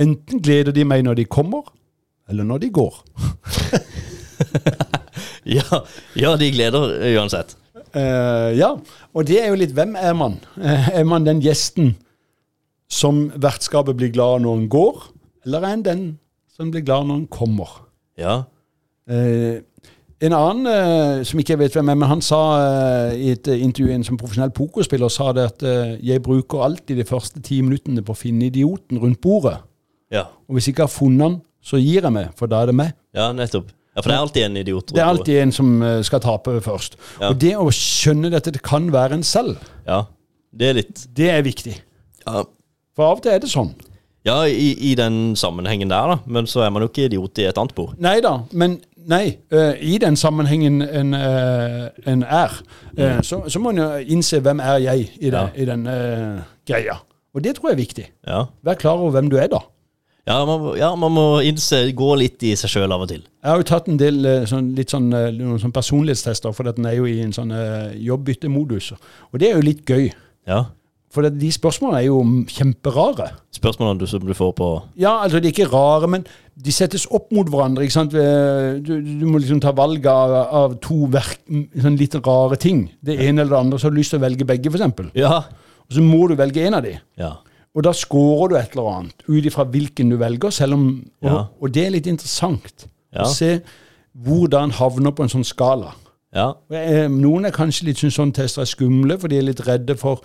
Enten 0.00 0.40
gleder 0.40 0.72
de 0.72 0.88
meg 0.88 1.04
når 1.04 1.20
de 1.20 1.28
kommer, 1.28 1.66
eller 2.30 2.46
når 2.48 2.64
de 2.64 2.76
går. 2.80 3.02
Ja, 5.58 5.80
ja, 6.18 6.34
de 6.36 6.50
gleder 6.52 6.90
uansett. 7.16 7.54
Uh, 7.96 8.52
ja, 8.52 8.74
og 9.16 9.24
det 9.26 9.38
er 9.40 9.48
jo 9.48 9.56
litt 9.56 9.72
hvem 9.72 9.94
er 9.96 10.12
man? 10.16 10.36
Uh, 10.60 10.90
er 10.92 11.06
man 11.08 11.24
den 11.24 11.40
gjesten 11.40 11.94
som 12.92 13.30
vertskapet 13.40 13.96
blir 13.96 14.12
glad 14.12 14.44
når 14.44 14.58
han 14.58 14.68
går, 14.72 15.00
eller 15.46 15.64
er 15.64 15.72
han 15.72 15.86
den 15.86 16.02
som 16.52 16.68
blir 16.74 16.84
glad 16.84 17.08
når 17.08 17.22
han 17.22 17.30
kommer? 17.32 17.72
Ja. 18.20 18.42
Uh, 19.08 19.64
en 20.18 20.34
annen 20.34 20.66
eh, 20.66 21.20
som 21.26 21.38
ikke 21.38 21.54
jeg 21.54 21.60
vet 21.60 21.76
hvem 21.78 21.92
er, 21.92 21.98
men 22.00 22.10
han 22.10 22.22
sa 22.24 22.38
eh, 22.58 23.18
i 23.22 23.28
et 23.36 23.48
eh, 23.52 23.60
intervju 23.62 23.92
en 23.94 24.06
som 24.06 24.18
profesjonell 24.18 24.50
pokerspiller 24.54 25.12
sa 25.14 25.30
det 25.36 25.44
at 25.52 25.62
eh, 25.62 25.92
jeg 26.08 26.24
bruker 26.26 26.64
alltid 26.66 26.98
de 26.98 27.06
første 27.06 27.42
ti 27.46 27.60
minuttene 27.62 28.02
på 28.02 28.16
å 28.16 28.18
finne 28.18 28.48
idioten 28.48 28.98
rundt 28.98 29.20
bordet. 29.22 29.60
Ja, 30.10 30.24
Og 30.48 30.56
hvis 30.56 30.66
jeg 30.66 30.74
ikke 30.74 30.88
har 30.88 30.90
funnet 30.90 31.22
han, 31.22 31.36
så 31.62 31.78
gir 31.78 32.02
jeg 32.02 32.14
meg, 32.14 32.32
for 32.38 32.50
da 32.50 32.64
er 32.64 32.72
det 32.72 32.78
meg. 32.80 32.96
ja 33.14 33.28
nettopp. 33.36 33.70
Ja, 33.98 34.02
For 34.04 34.12
det 34.12 34.14
er 34.14 34.22
alltid 34.22 34.44
en 34.46 34.56
idiot. 34.60 34.92
Det 34.94 35.00
er 35.02 35.08
alltid 35.10 35.40
en 35.42 35.52
som 35.56 35.72
eh, 35.82 35.96
skal 36.06 36.20
tape 36.22 36.52
først. 36.62 36.94
Ja. 37.18 37.32
Og 37.32 37.40
det 37.42 37.56
å 37.58 37.66
skjønne 37.74 38.30
dette, 38.30 38.52
det 38.54 38.62
kan 38.62 38.86
være 38.94 39.18
en 39.18 39.24
selv, 39.26 39.58
Ja, 39.88 40.04
det 40.54 40.68
er 40.70 40.76
litt 40.78 41.00
det 41.18 41.26
er 41.34 41.42
viktig. 41.42 41.74
Ja, 42.22 42.44
For 42.94 43.08
av 43.10 43.18
og 43.18 43.24
til 43.26 43.32
er 43.34 43.42
det 43.42 43.50
sånn. 43.50 43.72
ja 44.28 44.36
i, 44.46 44.70
i 44.90 44.94
den 44.98 45.34
sammenhengen 45.36 45.90
der, 45.90 46.14
da. 46.14 46.18
Men 46.26 46.46
så 46.46 46.62
er 46.62 46.70
man 46.70 46.84
jo 46.86 46.88
ikke 46.92 47.08
idiot 47.08 47.38
i 47.42 47.48
et 47.50 47.58
annet 47.58 47.74
bord. 47.74 47.96
Nei 47.98 48.20
da, 48.22 48.36
men 48.52 48.78
nei. 49.08 49.38
Uh, 49.50 49.74
I 49.80 49.98
den 49.98 50.16
sammenhengen 50.20 50.82
en, 50.84 51.14
uh, 51.16 51.88
en 52.06 52.22
er, 52.22 52.54
eh, 52.96 53.18
så, 53.24 53.42
så 53.50 53.58
må 53.62 53.72
en 53.74 53.82
jo 53.82 53.88
innse 54.14 54.38
hvem 54.44 54.60
er 54.62 54.78
jeg 54.84 55.08
i, 55.18 55.30
det, 55.30 55.34
Ja. 55.34 55.48
i 55.56 55.64
den 55.66 55.86
greia. 56.68 56.98
Og 57.34 57.42
det 57.44 57.56
tror 57.56 57.70
jeg 57.70 57.76
er 57.78 57.82
viktig. 57.82 58.06
Ja, 58.26 58.44
Vær 58.62 58.78
klar 58.78 58.98
over 59.00 59.16
hvem 59.18 59.30
du 59.32 59.36
er, 59.40 59.48
da. 59.50 59.64
Ja, 60.28 60.38
man, 60.44 60.64
ja 60.78 60.92
man 60.98 61.14
må 61.14 61.26
innse 61.46 61.80
Gå 61.96 62.12
litt 62.20 62.44
i 62.44 62.54
seg 62.58 62.72
sjøl 62.74 62.94
av 62.94 63.04
og 63.06 63.10
til. 63.10 63.22
Jeg 63.24 63.50
har 63.50 63.60
jo 63.62 63.68
tatt 63.70 63.86
en 63.88 64.00
del 64.00 64.24
eh, 64.28 64.48
sånn, 64.48 64.72
litt 64.76 64.92
sånn, 64.92 65.08
eh, 65.16 65.30
noen 65.34 65.60
sånn 65.62 65.74
personlighetstester, 65.74 66.52
for 66.56 66.68
den 66.68 66.88
er 66.88 66.98
jo 66.98 67.06
i 67.08 67.20
en 67.24 67.32
sånn 67.34 67.54
uh, 67.54 67.94
jobbbyttemodus. 67.96 68.90
Og 69.32 69.40
det 69.40 69.48
er 69.48 69.56
jo 69.56 69.64
litt 69.64 69.88
gøy. 69.88 70.10
Ja. 70.48 70.66
For 71.14 71.24
det, 71.24 71.38
de 71.40 71.48
spørsmålene 71.54 72.02
er 72.02 72.06
jo 72.10 72.18
kjemperare. 72.52 73.30
Spørsmålene 73.56 74.02
du, 74.02 74.04
som 74.10 74.26
du 74.28 74.34
får 74.36 74.52
på 74.58 74.68
Ja, 75.00 75.14
altså 75.24 75.40
de 75.40 75.48
er 75.48 75.54
ikke 75.54 75.70
rare, 75.72 76.10
men 76.12 76.26
de 76.58 76.74
settes 76.74 77.06
opp 77.14 77.32
mot 77.32 77.48
hverandre. 77.48 77.86
ikke 77.86 77.96
sant? 77.96 78.12
Du, 78.12 78.92
du 78.92 79.24
må 79.24 79.40
liksom 79.40 79.62
ta 79.64 79.72
valg 79.76 80.04
av, 80.12 80.34
av 80.60 80.76
to 80.84 81.08
verk, 81.14 81.40
sånn 81.80 81.96
litt 81.96 82.18
rare 82.20 82.60
ting. 82.60 82.84
Det 83.00 83.16
ene 83.16 83.46
eller 83.46 83.54
det 83.54 83.62
andre, 83.62 83.80
så 83.80 83.88
har 83.88 83.96
du 83.96 84.02
lyst 84.02 84.12
til 84.12 84.20
å 84.20 84.26
velge 84.26 84.48
begge, 84.48 84.74
f.eks. 84.74 85.14
Ja. 85.16 85.40
Og 85.88 85.96
så 85.96 86.04
må 86.04 86.26
du 86.28 86.36
velge 86.36 86.66
en 86.68 86.76
av 86.76 86.84
de. 86.84 86.98
Ja. 87.16 87.38
Og 87.78 87.84
da 87.86 87.92
scorer 87.94 88.50
du 88.50 88.56
et 88.58 88.72
eller 88.74 88.88
annet 88.90 89.20
ut 89.28 89.46
ifra 89.46 89.62
hvilken 89.70 90.10
du 90.10 90.16
velger, 90.18 90.50
selv 90.50 90.74
om 90.74 90.86
Og, 91.22 91.28
Ja. 91.30 91.44
og 91.62 91.72
det 91.74 91.86
er 91.86 91.90
litt 91.94 92.06
interessant 92.10 92.88
Ja. 93.14 93.22
å 93.22 93.30
se 93.30 93.60
hvordan 94.18 94.72
havner 94.72 95.12
på 95.14 95.22
en 95.22 95.28
sånn 95.30 95.44
skala. 95.46 95.94
Ja. 96.34 96.54
Eh, 96.70 97.06
Noen 97.08 97.46
er 97.46 97.54
kanskje 97.54 97.84
litt 97.88 97.96
syns 98.02 98.18
sånne 98.18 98.34
tester 98.34 98.62
er 98.62 98.66
skumle, 98.66 99.18
for 99.18 99.28
de 99.28 99.38
er 99.38 99.46
litt 99.46 99.60
redde 99.66 99.96
for 99.96 100.20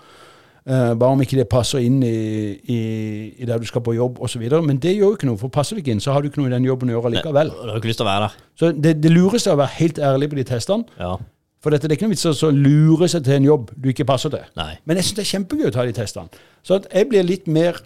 uh, 0.66 0.94
hva 0.96 1.10
om 1.12 1.22
ikke 1.22 1.36
det 1.36 1.50
passer 1.52 1.84
inn 1.84 2.02
i, 2.04 2.60
i, 2.72 2.78
i 3.38 3.46
der 3.46 3.60
du 3.60 3.66
skal 3.66 3.82
på 3.82 3.94
jobb 3.96 4.20
osv. 4.24 4.42
Men 4.64 4.78
det 4.80 4.96
gjør 4.96 5.12
jo 5.12 5.16
ikke 5.18 5.28
noe, 5.30 5.38
for 5.38 5.50
passer 5.54 5.76
det 5.76 5.84
ikke 5.84 5.92
inn, 5.98 6.00
så 6.04 6.14
har 6.16 6.22
du 6.24 6.30
ikke 6.30 6.40
noe 6.42 6.48
i 6.48 6.56
den 6.56 6.64
jobben 6.68 6.90
å 6.90 6.96
gjøre 6.98 7.12
likevel. 7.18 7.52
Du 7.52 7.70
har 7.70 7.78
ikke 7.82 7.92
lyst 7.92 8.00
til 8.02 8.08
å 8.08 8.10
være 8.10 8.28
der. 8.30 8.38
Så 8.60 8.72
det, 8.82 8.94
det 9.04 9.12
lureste 9.12 9.52
er 9.52 9.58
å 9.58 9.62
være 9.62 9.76
helt 9.78 10.00
ærlig 10.00 10.30
på 10.32 10.40
de 10.40 10.44
testene. 10.44 10.86
Ja. 11.00 11.18
For 11.64 11.72
dette, 11.72 11.88
det 11.88 11.96
er 11.96 12.00
ikke 12.02 12.10
noe 12.10 12.16
vits 12.18 12.26
i 12.28 12.48
å 12.48 12.52
lure 12.52 13.08
seg 13.08 13.24
til 13.24 13.38
en 13.38 13.48
jobb 13.48 13.70
du 13.80 13.90
ikke 13.94 14.08
passer 14.08 14.34
til. 14.34 14.44
Nei. 14.60 14.74
Men 14.84 15.00
jeg 15.00 15.08
syns 15.08 15.18
det 15.20 15.24
er 15.24 15.32
kjempegøy 15.32 15.70
å 15.70 15.74
ta 15.76 15.86
de 15.88 15.96
testene. 15.96 16.44
Så 16.66 16.82
at 16.82 16.90
jeg 16.92 17.08
blir 17.12 17.24
litt 17.24 17.48
mer 17.48 17.80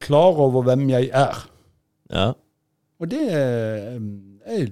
klar 0.00 0.38
over 0.40 0.64
hvem 0.64 0.86
jeg 0.94 1.10
er. 1.12 1.42
Ja. 2.08 2.28
Og 2.98 3.10
det 3.12 3.24
er, 3.28 3.98
er 4.48 4.70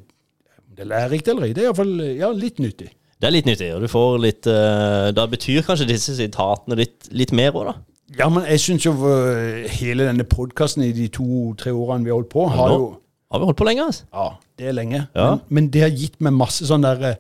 det 0.77 0.85
er 0.85 0.89
lærerikt 0.93 1.29
eller 1.29 1.49
ikke. 1.49 1.57
Det 1.57 1.63
er 1.65 1.69
iallfall 1.71 1.93
ja, 2.19 2.31
litt 2.37 2.59
nyttig. 2.61 2.89
Det 3.17 3.29
er 3.29 3.33
litt 3.33 3.47
nyttig, 3.49 3.71
og 3.73 3.81
du 3.81 3.89
får 3.89 4.19
litt 4.21 4.49
uh, 4.51 5.09
Da 5.17 5.25
betyr 5.31 5.65
kanskje 5.65 5.89
disse 5.89 6.13
sitatene 6.19 6.77
litt, 6.77 7.07
litt 7.17 7.33
mer 7.37 7.55
òg, 7.57 7.71
da. 7.71 7.77
Ja, 8.19 8.29
men 8.31 8.45
jeg 8.47 8.61
syns 8.63 8.85
jo 8.85 8.93
uh, 9.01 9.65
hele 9.79 10.05
denne 10.11 10.27
podkasten 10.29 10.85
i 10.85 10.93
de 10.97 11.09
to-tre 11.13 11.73
årene 11.73 12.05
vi 12.05 12.13
har 12.13 12.21
holdt 12.21 12.33
på, 12.35 12.45
har 12.53 12.75
jo 12.75 12.91
Har 13.33 13.41
vi 13.41 13.49
holdt 13.49 13.59
på 13.59 13.67
lenge, 13.67 13.87
altså? 13.89 14.05
Ja, 14.13 14.27
det 14.61 14.69
er 14.69 14.77
lenge. 14.77 15.01
Ja. 15.17 15.31
Men, 15.31 15.41
men, 15.49 15.71
det 15.73 15.83
har 15.83 15.97
gitt 15.97 16.21
meg 16.23 16.37
masse 16.37 16.69
sånn 16.69 16.85
der 16.85 17.03
uh, 17.03 17.17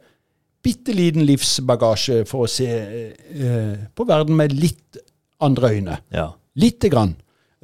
bitte 0.66 0.96
liten 0.96 1.26
livsbagasje 1.28 2.24
for 2.28 2.46
å 2.46 2.50
se 2.50 2.66
eh, 2.66 3.86
på 3.94 4.08
verden 4.08 4.36
med 4.38 4.56
litt 4.56 4.98
andre 5.44 5.76
øyne. 5.76 6.00
Ja. 6.14 6.32
Lite 6.58 6.90
grann. 6.92 7.14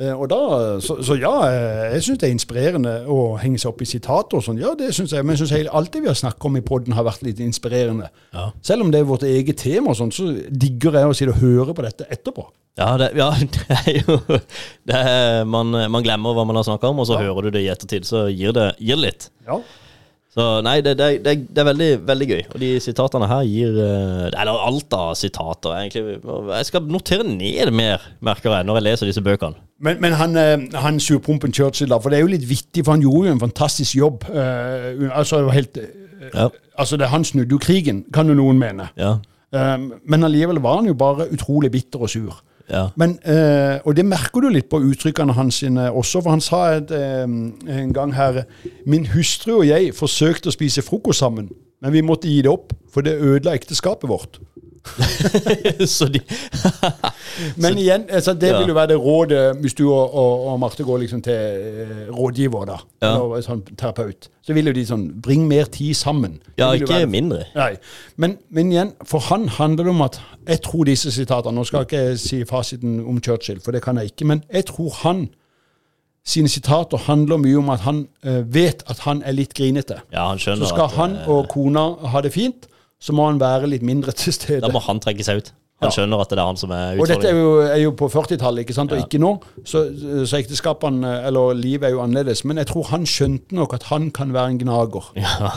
Eh, 0.01 0.13
og 0.17 0.29
da, 0.33 0.39
så, 0.81 0.97
så 1.05 1.19
ja, 1.21 1.33
eh, 1.51 1.83
jeg 1.95 2.05
syns 2.07 2.21
det 2.23 2.29
er 2.29 2.35
inspirerende 2.35 2.95
å 3.13 3.35
henge 3.41 3.61
seg 3.61 3.75
opp 3.75 3.83
i 3.85 3.89
sitater 3.89 4.39
og 4.39 4.47
sånn. 4.47 4.61
Ja, 4.63 4.73
det 4.79 4.89
syns 4.97 5.13
jeg. 5.13 5.25
Men 5.27 5.37
jeg 5.37 5.45
syns 5.45 5.69
alt 5.69 5.93
det 5.93 6.03
vi 6.05 6.11
har 6.11 6.19
snakket 6.19 6.49
om 6.49 6.57
i 6.59 6.65
poden, 6.65 6.97
har 6.97 7.07
vært 7.07 7.25
litt 7.27 7.43
inspirerende. 7.45 8.09
Ja. 8.33 8.49
Selv 8.65 8.87
om 8.87 8.93
det 8.95 9.03
er 9.03 9.11
vårt 9.11 9.27
eget 9.29 9.61
tema, 9.63 9.93
og 9.93 10.01
sånn, 10.01 10.15
så 10.15 10.31
digger 10.49 10.99
jeg 10.99 11.11
å 11.11 11.17
sitte 11.19 11.37
og 11.37 11.45
høre 11.45 11.77
på 11.77 11.85
dette 11.85 12.09
etterpå. 12.09 12.49
Ja, 12.81 12.95
det, 12.97 13.11
ja, 13.21 13.29
det 13.59 13.79
er 13.83 14.01
jo 14.01 14.19
det 14.89 14.97
er, 14.97 15.45
man, 15.45 15.77
man, 15.93 16.05
glemmer 16.05 16.39
hva 16.39 16.47
man 16.49 16.57
har 16.57 16.67
snakka 16.71 16.89
om, 16.89 17.05
og 17.05 17.11
så 17.11 17.21
hører 17.21 17.49
du 17.49 17.59
det 17.59 17.67
i 17.67 17.71
ettertid. 17.73 18.09
Så 18.09 18.27
gir 18.33 18.57
det, 18.57 18.73
gir 18.81 19.01
litt. 19.01 19.29
Ja. 19.45 19.61
Så 20.33 20.45
nei, 20.65 20.79
det, 20.81 20.95
det, 20.97 21.09
det, 21.21 21.33
det, 21.53 21.61
er 21.61 21.67
veldig, 21.69 21.91
veldig 22.09 22.27
gøy. 22.31 22.39
Og 22.55 22.61
de 22.63 22.69
sitatene 22.81 23.27
her 23.29 23.43
gir 23.45 23.75
eh, 23.85 24.31
Eller 24.31 24.63
alt 24.65 24.95
av 24.97 25.11
sitater, 25.21 25.75
egentlig. 25.77 26.15
Jeg 26.25 26.69
skal 26.71 26.87
notere 26.89 27.27
ned 27.29 27.73
mer, 27.77 28.07
merker 28.25 28.55
jeg, 28.57 28.65
når 28.65 28.79
jeg 28.81 28.87
leser 28.87 29.11
disse 29.11 29.25
bøkene. 29.25 29.61
Men, 29.85 30.01
men 30.01 30.17
han, 30.17 30.39
eh, 30.41 30.65
han 30.81 31.01
surpumpen 31.05 31.53
Churchill, 31.53 31.91
da, 31.93 31.99
for 32.01 32.09
det 32.09 32.21
er 32.21 32.25
jo 32.25 32.33
litt 32.33 32.47
vittig, 32.49 32.87
for 32.87 32.95
han 32.95 33.05
gjorde 33.05 33.29
jo 33.29 33.35
en 33.37 33.45
fantastisk 33.45 33.99
jobb. 33.99 34.25
Uh, 34.31 35.11
altså, 35.11 35.43
helt, 35.53 35.77
uh, 35.77 36.25
ja. 36.31 36.49
altså 36.81 36.97
det, 36.97 37.13
Han 37.13 37.29
snudde 37.29 37.53
jo 37.53 37.61
krigen, 37.61 38.05
kan 38.15 38.33
jo 38.33 38.39
noen 38.39 38.63
mene. 38.63 38.89
Ja. 38.97 39.19
Um, 39.53 39.91
men 40.09 40.25
allikevel 40.25 40.63
var 40.65 40.81
han 40.81 40.89
jo 40.89 40.97
bare 40.97 41.29
utrolig 41.29 41.75
bitter 41.75 42.07
og 42.07 42.15
sur. 42.15 42.41
Ja. 42.71 42.87
Men, 42.97 43.19
eh, 43.25 43.81
og 43.85 43.97
det 43.97 44.05
merker 44.07 44.45
du 44.45 44.49
litt 44.53 44.69
på 44.71 44.81
uttrykkene 44.81 45.35
hans 45.37 45.63
sine 45.63 45.89
også, 45.91 46.23
for 46.23 46.31
han 46.31 46.45
sa 46.45 46.63
et, 46.77 46.91
eh, 46.91 47.23
en 47.25 47.93
gang 47.93 48.15
her 48.15 48.45
Min 48.87 49.07
hustru 49.07 49.59
og 49.59 49.67
jeg 49.67 49.95
forsøkte 49.95 50.49
å 50.49 50.55
spise 50.55 50.83
frokost 50.83 51.19
sammen, 51.19 51.51
men 51.83 51.93
vi 51.93 52.01
måtte 52.01 52.29
gi 52.29 52.43
det 52.43 52.51
opp, 52.51 52.73
for 52.93 53.03
det 53.03 53.21
ødela 53.21 53.55
ekteskapet 53.55 54.09
vårt. 54.09 54.39
Men 57.63 57.79
igjen, 57.79 58.05
altså, 58.11 58.35
det 58.35 58.59
vil 58.59 58.69
jo 58.69 58.75
være 58.75 58.87
det 58.93 58.99
rådet 58.99 59.57
hvis 59.61 59.75
du 59.75 59.93
og, 59.93 60.15
og, 60.15 60.47
og 60.53 60.61
Marte 60.61 60.85
går 60.85 60.99
liksom 61.05 61.23
til 61.23 61.35
eh, 61.35 62.09
rådgiver, 62.11 62.65
da, 62.69 62.77
ja. 63.03 63.15
eller 63.15 63.41
sånn 63.45 63.63
terapeut. 63.71 64.29
Så 64.43 64.53
vil 64.57 64.67
jo 64.67 64.73
de 64.75 64.87
sånn 64.87 65.21
Bring 65.23 65.49
mer 65.49 65.65
tid 65.71 65.95
sammen. 65.95 66.43
Ja, 66.59 66.73
ikke 66.75 66.95
være, 66.95 67.07
mindre. 67.11 67.45
Nei. 67.55 67.77
Men, 68.17 68.39
men, 68.51 68.73
igjen, 68.75 68.93
for 69.07 69.19
han 69.31 69.49
handler 69.49 69.85
det 69.87 69.93
om 69.95 70.03
at 70.03 70.21
Jeg 70.49 70.61
tror 70.65 70.85
disse 70.89 71.11
sitatene 71.15 71.55
Nå 71.55 71.65
skal 71.69 71.85
jeg 71.85 71.93
ikke 71.93 72.19
si 72.19 72.45
fasiten 72.49 73.01
om 73.07 73.23
Churchill, 73.23 73.61
for 73.63 73.73
det 73.73 73.83
kan 73.85 73.97
jeg 74.01 74.07
ikke, 74.13 74.27
men 74.27 74.43
jeg 74.53 74.65
tror 74.73 74.91
han 75.05 75.29
sine 76.27 76.49
sitater 76.49 76.97
handler 77.09 77.37
mye 77.43 77.57
om 77.59 77.71
at 77.75 77.81
han 77.83 78.05
uh, 78.27 78.55
vet 78.55 78.85
at 78.91 78.99
han 79.03 79.25
er 79.27 79.33
litt 79.35 79.55
grinete. 79.59 79.97
Ja, 80.13 80.29
han 80.29 80.39
skjønner 80.39 80.63
Så 80.63 80.69
skal 80.71 80.87
at, 80.87 80.95
han 81.01 81.17
og 81.27 81.49
kona 81.51 81.83
ha 82.13 82.23
det 82.23 82.31
fint, 82.35 82.69
så 83.03 83.15
må 83.17 83.27
han 83.27 83.43
være 83.43 83.71
litt 83.73 83.83
mindre 83.87 84.15
til 84.23 84.35
stede. 84.35 84.63
Da 84.65 84.73
må 84.73 84.83
han 84.87 85.03
trekke 85.03 85.27
seg 85.27 85.43
ut. 85.43 85.53
Han 85.83 85.91
ja. 85.91 85.95
skjønner 85.97 86.21
at 86.23 86.31
det 86.31 86.39
er 86.39 86.47
han 86.47 86.59
som 86.61 86.73
er 86.75 86.93
utfordringen. 86.95 87.03
Og 87.03 87.11
dette 87.11 87.31
er 87.33 87.39
jo, 87.41 87.55
er 87.67 87.81
jo 87.83 87.93
på 87.99 88.07
40-tallet, 88.13 88.63
ikke 88.63 88.75
sant, 88.77 88.93
og 88.95 89.01
ja. 89.01 89.07
ikke 89.07 89.19
nå. 89.19 89.33
Så, 89.67 89.81
så 90.31 90.39
ekteskapene, 90.39 91.11
eller 91.27 91.57
livet, 91.59 91.89
er 91.89 91.97
jo 91.97 92.03
annerledes. 92.05 92.45
Men 92.47 92.61
jeg 92.63 92.69
tror 92.71 92.87
han 92.93 93.07
skjønte 93.09 93.57
nok 93.59 93.75
at 93.75 93.89
han 93.89 94.07
kan 94.15 94.31
være 94.35 94.55
en 94.55 94.61
gnager. 94.63 95.09
Ja, 95.23 95.51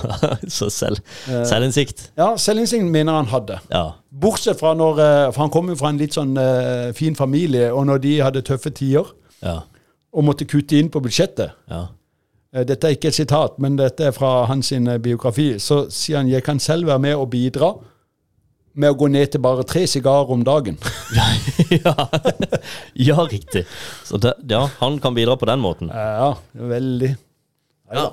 så 0.49 0.71
selv, 0.73 1.03
eh, 1.29 1.43
selvinnsikt. 1.45 2.07
Ja, 2.17 2.31
selvinnsikt 2.41 2.89
mener 2.89 3.19
han 3.19 3.29
hadde. 3.29 3.59
Ja. 3.69 3.83
Bortsett 4.09 4.57
fra 4.61 4.73
når 4.77 5.01
eh, 5.03 5.27
For 5.35 5.43
han 5.43 5.53
kom 5.53 5.69
jo 5.69 5.77
fra 5.77 5.91
en 5.93 6.01
litt 6.01 6.15
sånn 6.17 6.33
uh, 6.39 6.89
fin 6.97 7.17
familie, 7.17 7.69
og 7.73 7.85
når 7.89 8.01
de 8.01 8.15
hadde 8.23 8.45
tøffe 8.47 8.73
tider, 8.73 9.13
ja. 9.45 9.59
og 10.15 10.25
måtte 10.25 10.47
kutte 10.49 10.79
inn 10.79 10.89
på 10.89 11.03
budsjettet 11.05 11.53
ja. 11.69 11.85
Dette 12.63 12.87
er 12.87 12.95
ikke 12.95 13.09
et 13.11 13.17
sitat, 13.17 13.57
men 13.59 13.75
dette 13.75 14.07
er 14.07 14.13
fra 14.15 14.45
hans 14.47 14.71
biografi. 15.03 15.55
Så 15.59 15.89
sier 15.91 16.21
han 16.21 16.31
jeg 16.31 16.45
kan 16.45 16.59
selv 16.63 16.87
være 16.87 17.03
med 17.03 17.15
og 17.19 17.29
bidra 17.33 17.73
med 18.75 18.91
å 18.91 18.97
gå 18.99 19.09
ned 19.11 19.31
til 19.31 19.43
bare 19.43 19.63
tre 19.67 19.85
sigarer 19.87 20.31
om 20.35 20.43
dagen. 20.45 20.77
ja, 21.85 21.93
ja, 22.95 23.27
riktig. 23.31 23.65
Så 24.03 24.19
det, 24.21 24.35
ja, 24.51 24.65
han 24.81 24.99
kan 25.03 25.15
bidra 25.15 25.37
på 25.39 25.47
den 25.49 25.63
måten. 25.63 25.91
Ja, 25.91 26.33
veldig. 26.53 27.15
Ja. 27.93 28.05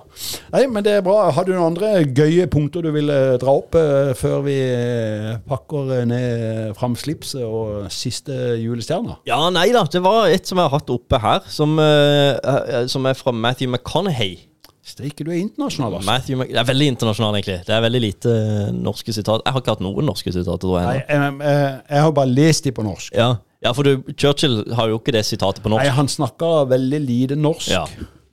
Nei, 0.53 0.67
men 0.69 0.85
det 0.85 0.93
er 0.99 1.05
bra. 1.05 1.31
Har 1.33 1.47
du 1.49 1.55
noen 1.55 1.73
andre 1.73 2.03
gøye 2.05 2.45
punkter 2.53 2.85
du 2.85 2.91
vil 2.93 3.09
dra 3.41 3.55
opp 3.57 3.77
uh, 3.79 4.13
før 4.19 4.45
vi 4.45 4.57
uh, 4.61 5.39
pakker 5.49 6.05
ned 6.09 6.75
fram 6.79 6.97
slipset 6.99 7.41
og 7.47 7.89
siste 7.93 8.37
julestjerna? 8.61 9.19
Ja, 9.29 9.41
nei 9.55 9.71
da. 9.75 9.87
Det 9.89 10.05
var 10.05 10.29
et 10.29 10.49
som 10.49 10.61
jeg 10.61 10.69
har 10.69 10.77
hatt 10.77 10.93
oppe 10.93 11.21
her, 11.23 11.45
som, 11.49 11.79
uh, 11.81 12.85
som 12.93 13.09
er 13.09 13.17
fra 13.19 13.33
Matthew 13.33 13.73
McConaughey. 13.73 14.43
Steike, 14.83 15.23
du 15.23 15.31
er 15.31 15.39
internasjonal, 15.39 16.01
altså. 16.01 16.11
Matthew, 16.11 16.41
det 16.51 16.59
er 16.59 16.67
veldig 16.67 16.87
internasjonal, 16.97 17.37
egentlig. 17.39 17.61
Det 17.69 17.75
er 17.75 17.83
veldig 17.85 18.01
lite 18.03 18.33
norske 18.75 19.15
sitat. 19.15 19.45
Jeg 19.47 19.55
har 19.55 19.63
ikke 19.63 19.77
hatt 19.77 19.85
noen 19.87 20.09
norske 20.11 20.33
sitater, 20.35 20.59
tror 20.65 20.81
jeg. 20.81 20.89
Nei, 20.89 20.97
jeg, 21.07 21.37
jeg, 21.39 21.77
jeg, 21.87 22.03
har 22.03 22.17
bare 22.17 22.33
lest 22.33 22.67
de 22.67 22.73
på 22.75 22.85
norsk. 22.87 23.15
Ja, 23.15 23.29
ja 23.63 23.73
for 23.79 23.87
du, 23.87 24.11
Churchill 24.19 24.65
har 24.75 24.91
jo 24.91 24.99
ikke 24.99 25.15
det 25.15 25.23
sitatet 25.29 25.63
på 25.63 25.71
norsk. 25.71 25.87
Nei, 25.87 25.95
han 25.95 26.11
snakka 26.11 26.51
veldig 26.75 27.01
lite 27.07 27.39
norsk. 27.39 27.71
Ja. 27.71 27.87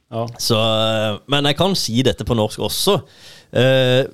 Ja. 0.10 0.26
Så, 0.41 0.58
men 1.30 1.45
jeg 1.45 1.58
kan 1.60 1.76
si 1.78 2.02
dette 2.06 2.26
på 2.26 2.38
norsk 2.38 2.63
også. 2.65 3.00
Uh, 3.54 4.06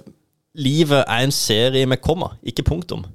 livet 0.55 1.03
er 1.03 1.23
en 1.23 1.35
serie 1.35 1.85
med 1.87 2.03
komma, 2.03 2.33
ikke 2.43 2.65
punktum. 2.67 3.05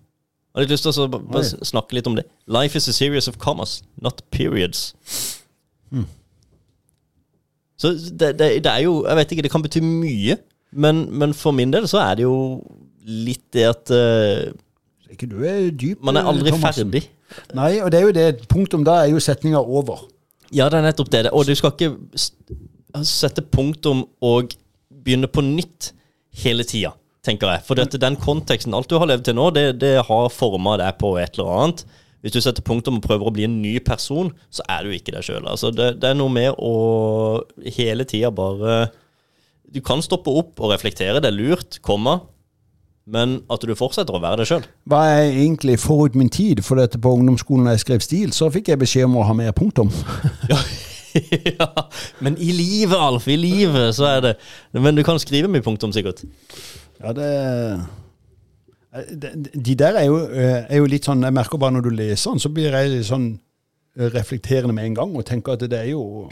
Jeg 0.51 0.59
har 0.59 0.64
litt 0.64 0.73
lyst 0.75 0.87
til 0.88 1.05
å 1.05 1.09
bare 1.12 1.45
snakke 1.47 1.95
litt 1.95 2.09
om 2.11 2.16
det. 2.19 2.25
Life 2.51 2.79
is 2.79 2.88
a 2.90 2.95
series 2.97 3.29
of 3.31 3.38
commas, 3.38 3.81
not 4.03 4.25
periods. 4.35 4.95
Mm. 5.90 6.09
Så 7.81 7.93
det, 7.95 8.35
det, 8.38 8.49
det, 8.64 8.71
er 8.71 8.83
jo 8.85 9.07
Jeg 9.09 9.16
vet 9.16 9.33
ikke, 9.33 9.43
det 9.43 9.51
kan 9.51 9.62
bety 9.62 9.81
mye. 9.85 10.37
Men, 10.73 11.07
men, 11.19 11.35
for 11.35 11.55
min 11.57 11.73
del 11.73 11.87
så 11.90 12.03
er 12.03 12.19
det 12.19 12.27
jo 12.27 12.61
litt 13.07 13.43
det 13.55 13.64
at 13.71 13.90
uh, 13.95 14.51
Ikke 15.11 15.27
du 15.31 15.40
er 15.43 15.71
dyp, 15.71 16.03
Man 16.05 16.19
er 16.19 16.29
aldri 16.29 16.53
Thomasen. 16.53 16.90
ferdig. 16.90 17.07
Nei, 17.55 17.79
og 17.81 17.90
det 17.93 18.01
er 18.01 18.05
jo 18.09 18.14
det 18.14 18.49
punktum 18.51 18.85
da 18.87 19.01
er 19.05 19.14
jo 19.14 19.23
setninga 19.23 19.62
over. 19.62 20.05
Ja, 20.51 20.66
det 20.71 20.81
er 20.81 20.87
nettopp 20.88 21.11
det. 21.14 21.29
Og 21.31 21.47
du 21.47 21.55
skal 21.55 21.73
ikke 21.75 21.95
sette 23.07 23.44
punktum 23.44 24.05
og 24.24 24.55
begynne 24.90 25.31
på 25.31 25.44
nytt 25.44 25.92
hele 26.42 26.66
tida, 26.66 26.92
tenker 27.26 27.55
jeg. 27.55 27.64
For 27.66 27.79
dette, 27.79 28.00
den 28.00 28.18
konteksten, 28.20 28.74
alt 28.76 28.90
du 28.90 28.98
har 29.00 29.09
levd 29.11 29.29
til 29.29 29.38
nå, 29.38 29.50
det, 29.57 29.66
det 29.83 29.96
har 30.09 30.31
forma 30.35 30.76
deg 30.81 30.98
på 31.00 31.14
et 31.20 31.38
eller 31.38 31.53
annet. 31.57 31.85
Hvis 32.20 32.35
du 32.35 32.40
setter 32.44 32.64
punktum 32.64 32.98
og 32.98 33.05
prøver 33.07 33.29
å 33.29 33.33
bli 33.33 33.46
en 33.46 33.61
ny 33.62 33.79
person, 33.85 34.33
så 34.53 34.64
er 34.68 34.85
du 34.85 34.92
ikke 34.92 35.14
deg 35.14 35.24
sjøl. 35.24 35.46
Altså, 35.48 35.72
det, 35.72 35.94
det, 36.03 36.11
er 36.11 36.18
noe 36.18 36.33
med 36.33 36.53
å 36.61 36.74
hele 37.79 38.05
tida 38.09 38.29
bare 38.35 38.90
Du 39.70 39.81
kan 39.85 40.03
stoppe 40.05 40.33
opp 40.35 40.61
og 40.61 40.74
reflektere, 40.74 41.22
det 41.22 41.31
er 41.31 41.38
lurt, 41.38 41.79
komma, 41.87 42.18
men 43.11 43.38
at 43.50 43.64
du 43.64 43.72
fortsetter 43.79 44.14
å 44.14 44.20
være 44.22 44.42
deg 44.42 44.50
sjøl. 44.50 44.66
Hva 44.90 45.00
er 45.14 45.31
egentlig 45.31 45.79
forut 45.81 46.18
min 46.18 46.29
tid? 46.31 46.61
For 46.66 46.79
dette 46.79 47.00
på 47.00 47.14
ungdomsskolen 47.16 47.66
da 47.66 47.74
jeg 47.74 47.85
skrev 47.87 48.05
stil, 48.05 48.35
så 48.37 48.50
fikk 48.53 48.72
jeg 48.72 48.83
beskjed 48.83 49.09
om 49.09 49.18
å 49.22 49.26
ha 49.31 49.37
mer 49.37 49.55
punktum. 49.57 49.90
ja. 50.53 50.59
ja, 51.59 51.68
men 52.20 52.37
i 52.38 52.53
livet, 52.55 52.96
Alf, 52.96 53.27
i 53.29 53.38
livet 53.38 53.96
så 53.96 54.07
er 54.07 54.20
det 54.25 54.35
Men 54.77 54.94
du 54.94 55.03
kan 55.07 55.18
skrive 55.18 55.51
mye 55.51 55.64
punktum, 55.64 55.92
sikkert. 55.94 56.23
Ja, 57.01 57.14
det 57.16 57.31
de 59.55 59.75
der 59.79 59.94
er 60.01 60.05
jo, 60.05 60.16
eh, 60.27 60.66
er 60.66 60.81
jo, 60.81 60.87
litt 60.90 61.07
sånn 61.07 61.23
Jeg 61.23 61.35
merker 61.37 61.61
bare 61.62 61.77
når 61.77 61.85
du 61.87 61.90
leser 61.94 62.33
den, 62.33 62.42
så 62.42 62.51
blir 62.51 62.75
jeg 62.75 63.05
sånn 63.07 63.29
eh, 63.96 64.09
reflekterende 64.11 64.75
med 64.75 64.88
en 64.88 64.96
gang 64.99 65.12
og 65.14 65.27
tenker 65.29 65.55
at 65.55 65.66
det 65.70 65.79
er 65.79 65.92
jo 65.92 66.27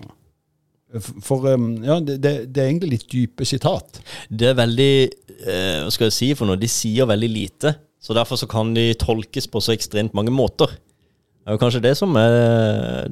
For 1.22 1.46
ja, 1.46 2.00
det, 2.00 2.18
det, 2.18 2.58
er 2.58 2.66
egentlig 2.66 2.96
litt 2.96 3.06
dype 3.12 3.46
sitat. 3.46 4.00
Det 4.30 4.50
er 4.50 4.58
veldig 4.58 4.92
eh, 5.04 5.78
Hva 5.84 5.92
skal 5.94 6.08
jeg 6.08 6.16
si 6.16 6.32
for 6.34 6.48
noe? 6.48 6.58
De 6.58 6.70
sier 6.70 7.06
veldig 7.06 7.30
lite. 7.30 7.74
Så 8.00 8.16
derfor 8.16 8.40
så 8.40 8.48
kan 8.50 8.72
de 8.74 8.90
tolkes 8.98 9.46
på 9.50 9.60
så 9.62 9.74
ekstremt 9.74 10.16
mange 10.16 10.32
måter. 10.34 10.72
Det 10.72 11.52
er 11.52 11.58
jo 11.58 11.60
kanskje 11.60 11.84
det 11.84 11.94
som 11.98 12.16
er 12.18 13.10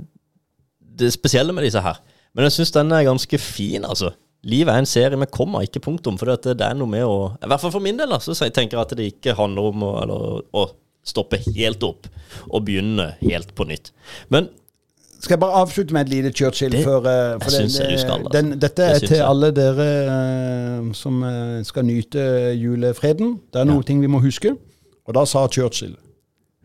det 0.99 1.13
spesielle 1.15 1.55
med 1.57 1.67
disse 1.67 1.83
her. 1.83 2.01
Men 2.37 2.47
jeg 2.47 2.59
syns 2.59 2.75
den 2.75 2.93
er 2.93 3.07
ganske 3.07 3.41
fin, 3.41 3.85
altså. 3.85 4.13
Livet 4.47 4.75
er 4.75 4.83
en 4.83 4.89
serie 4.89 5.19
med 5.19 5.33
komma, 5.35 5.63
ikke 5.65 5.83
punktum. 5.83 6.19
For 6.21 6.31
det, 6.31 6.55
er 6.63 6.77
noe 6.79 6.91
med 6.91 7.07
å 7.07 7.17
I 7.41 7.49
hvert 7.49 7.63
fall 7.63 7.73
for 7.75 7.83
min 7.83 7.99
del, 7.99 8.13
da, 8.13 8.21
så 8.23 8.37
jeg 8.37 8.55
tenker 8.55 8.83
at 8.83 8.93
det 8.99 9.09
ikke 9.15 9.35
handler 9.39 9.73
om 9.73 9.83
å, 9.87 9.95
eller, 10.03 10.45
å 10.55 10.69
stoppe 11.07 11.41
helt 11.55 11.83
opp 11.87 12.07
og 12.51 12.63
begynne 12.67 13.13
helt 13.23 13.55
på 13.57 13.67
nytt. 13.67 13.93
Men 14.31 14.51
skal 15.17 15.35
jeg 15.35 15.43
bare 15.43 15.63
avslutte 15.65 15.97
med 15.97 16.07
et 16.07 16.13
lite 16.13 16.31
Churchill? 16.37 16.77
Det, 16.77 16.85
for, 16.85 17.01
uh, 17.01 17.41
for 17.41 17.51
den, 17.51 17.71
jeg 17.73 18.01
skal, 18.03 18.21
altså. 18.21 18.33
den, 18.37 18.53
dette 18.63 18.85
er 18.85 19.03
til 19.03 19.23
alle 19.25 19.51
dere 19.57 19.89
uh, 20.07 20.91
som 20.95 21.23
uh, 21.25 21.65
skal 21.67 21.87
nyte 21.89 22.27
julefreden. 22.61 23.39
Det 23.51 23.63
er 23.63 23.67
noen 23.67 23.83
ja. 23.83 23.89
ting 23.89 24.05
vi 24.05 24.13
må 24.13 24.21
huske. 24.23 24.53
Og 25.07 25.15
da 25.17 25.23
sa 25.27 25.47
Churchill 25.51 25.95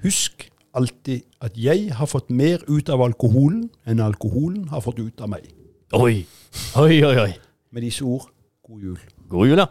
Husk 0.02 0.51
alltid 0.78 1.26
at 1.44 1.58
jeg 1.60 1.92
har 1.96 2.10
fått 2.10 2.30
mer 2.30 2.64
ut 2.70 2.90
av 2.90 3.04
alkoholen 3.04 3.68
enn 3.86 4.04
alkoholen 4.04 4.70
har 4.72 4.84
fått 4.84 5.02
ut 5.02 5.22
av 5.22 5.32
meg. 5.34 5.48
Oi, 5.98 6.24
oi, 6.80 6.96
oi. 7.04 7.16
oi. 7.26 7.32
Med 7.72 7.84
disse 7.84 8.04
ord, 8.08 8.30
god 8.68 8.84
jul. 8.84 9.00
God 9.32 9.52
jul, 9.52 9.60
ja. 9.60 9.68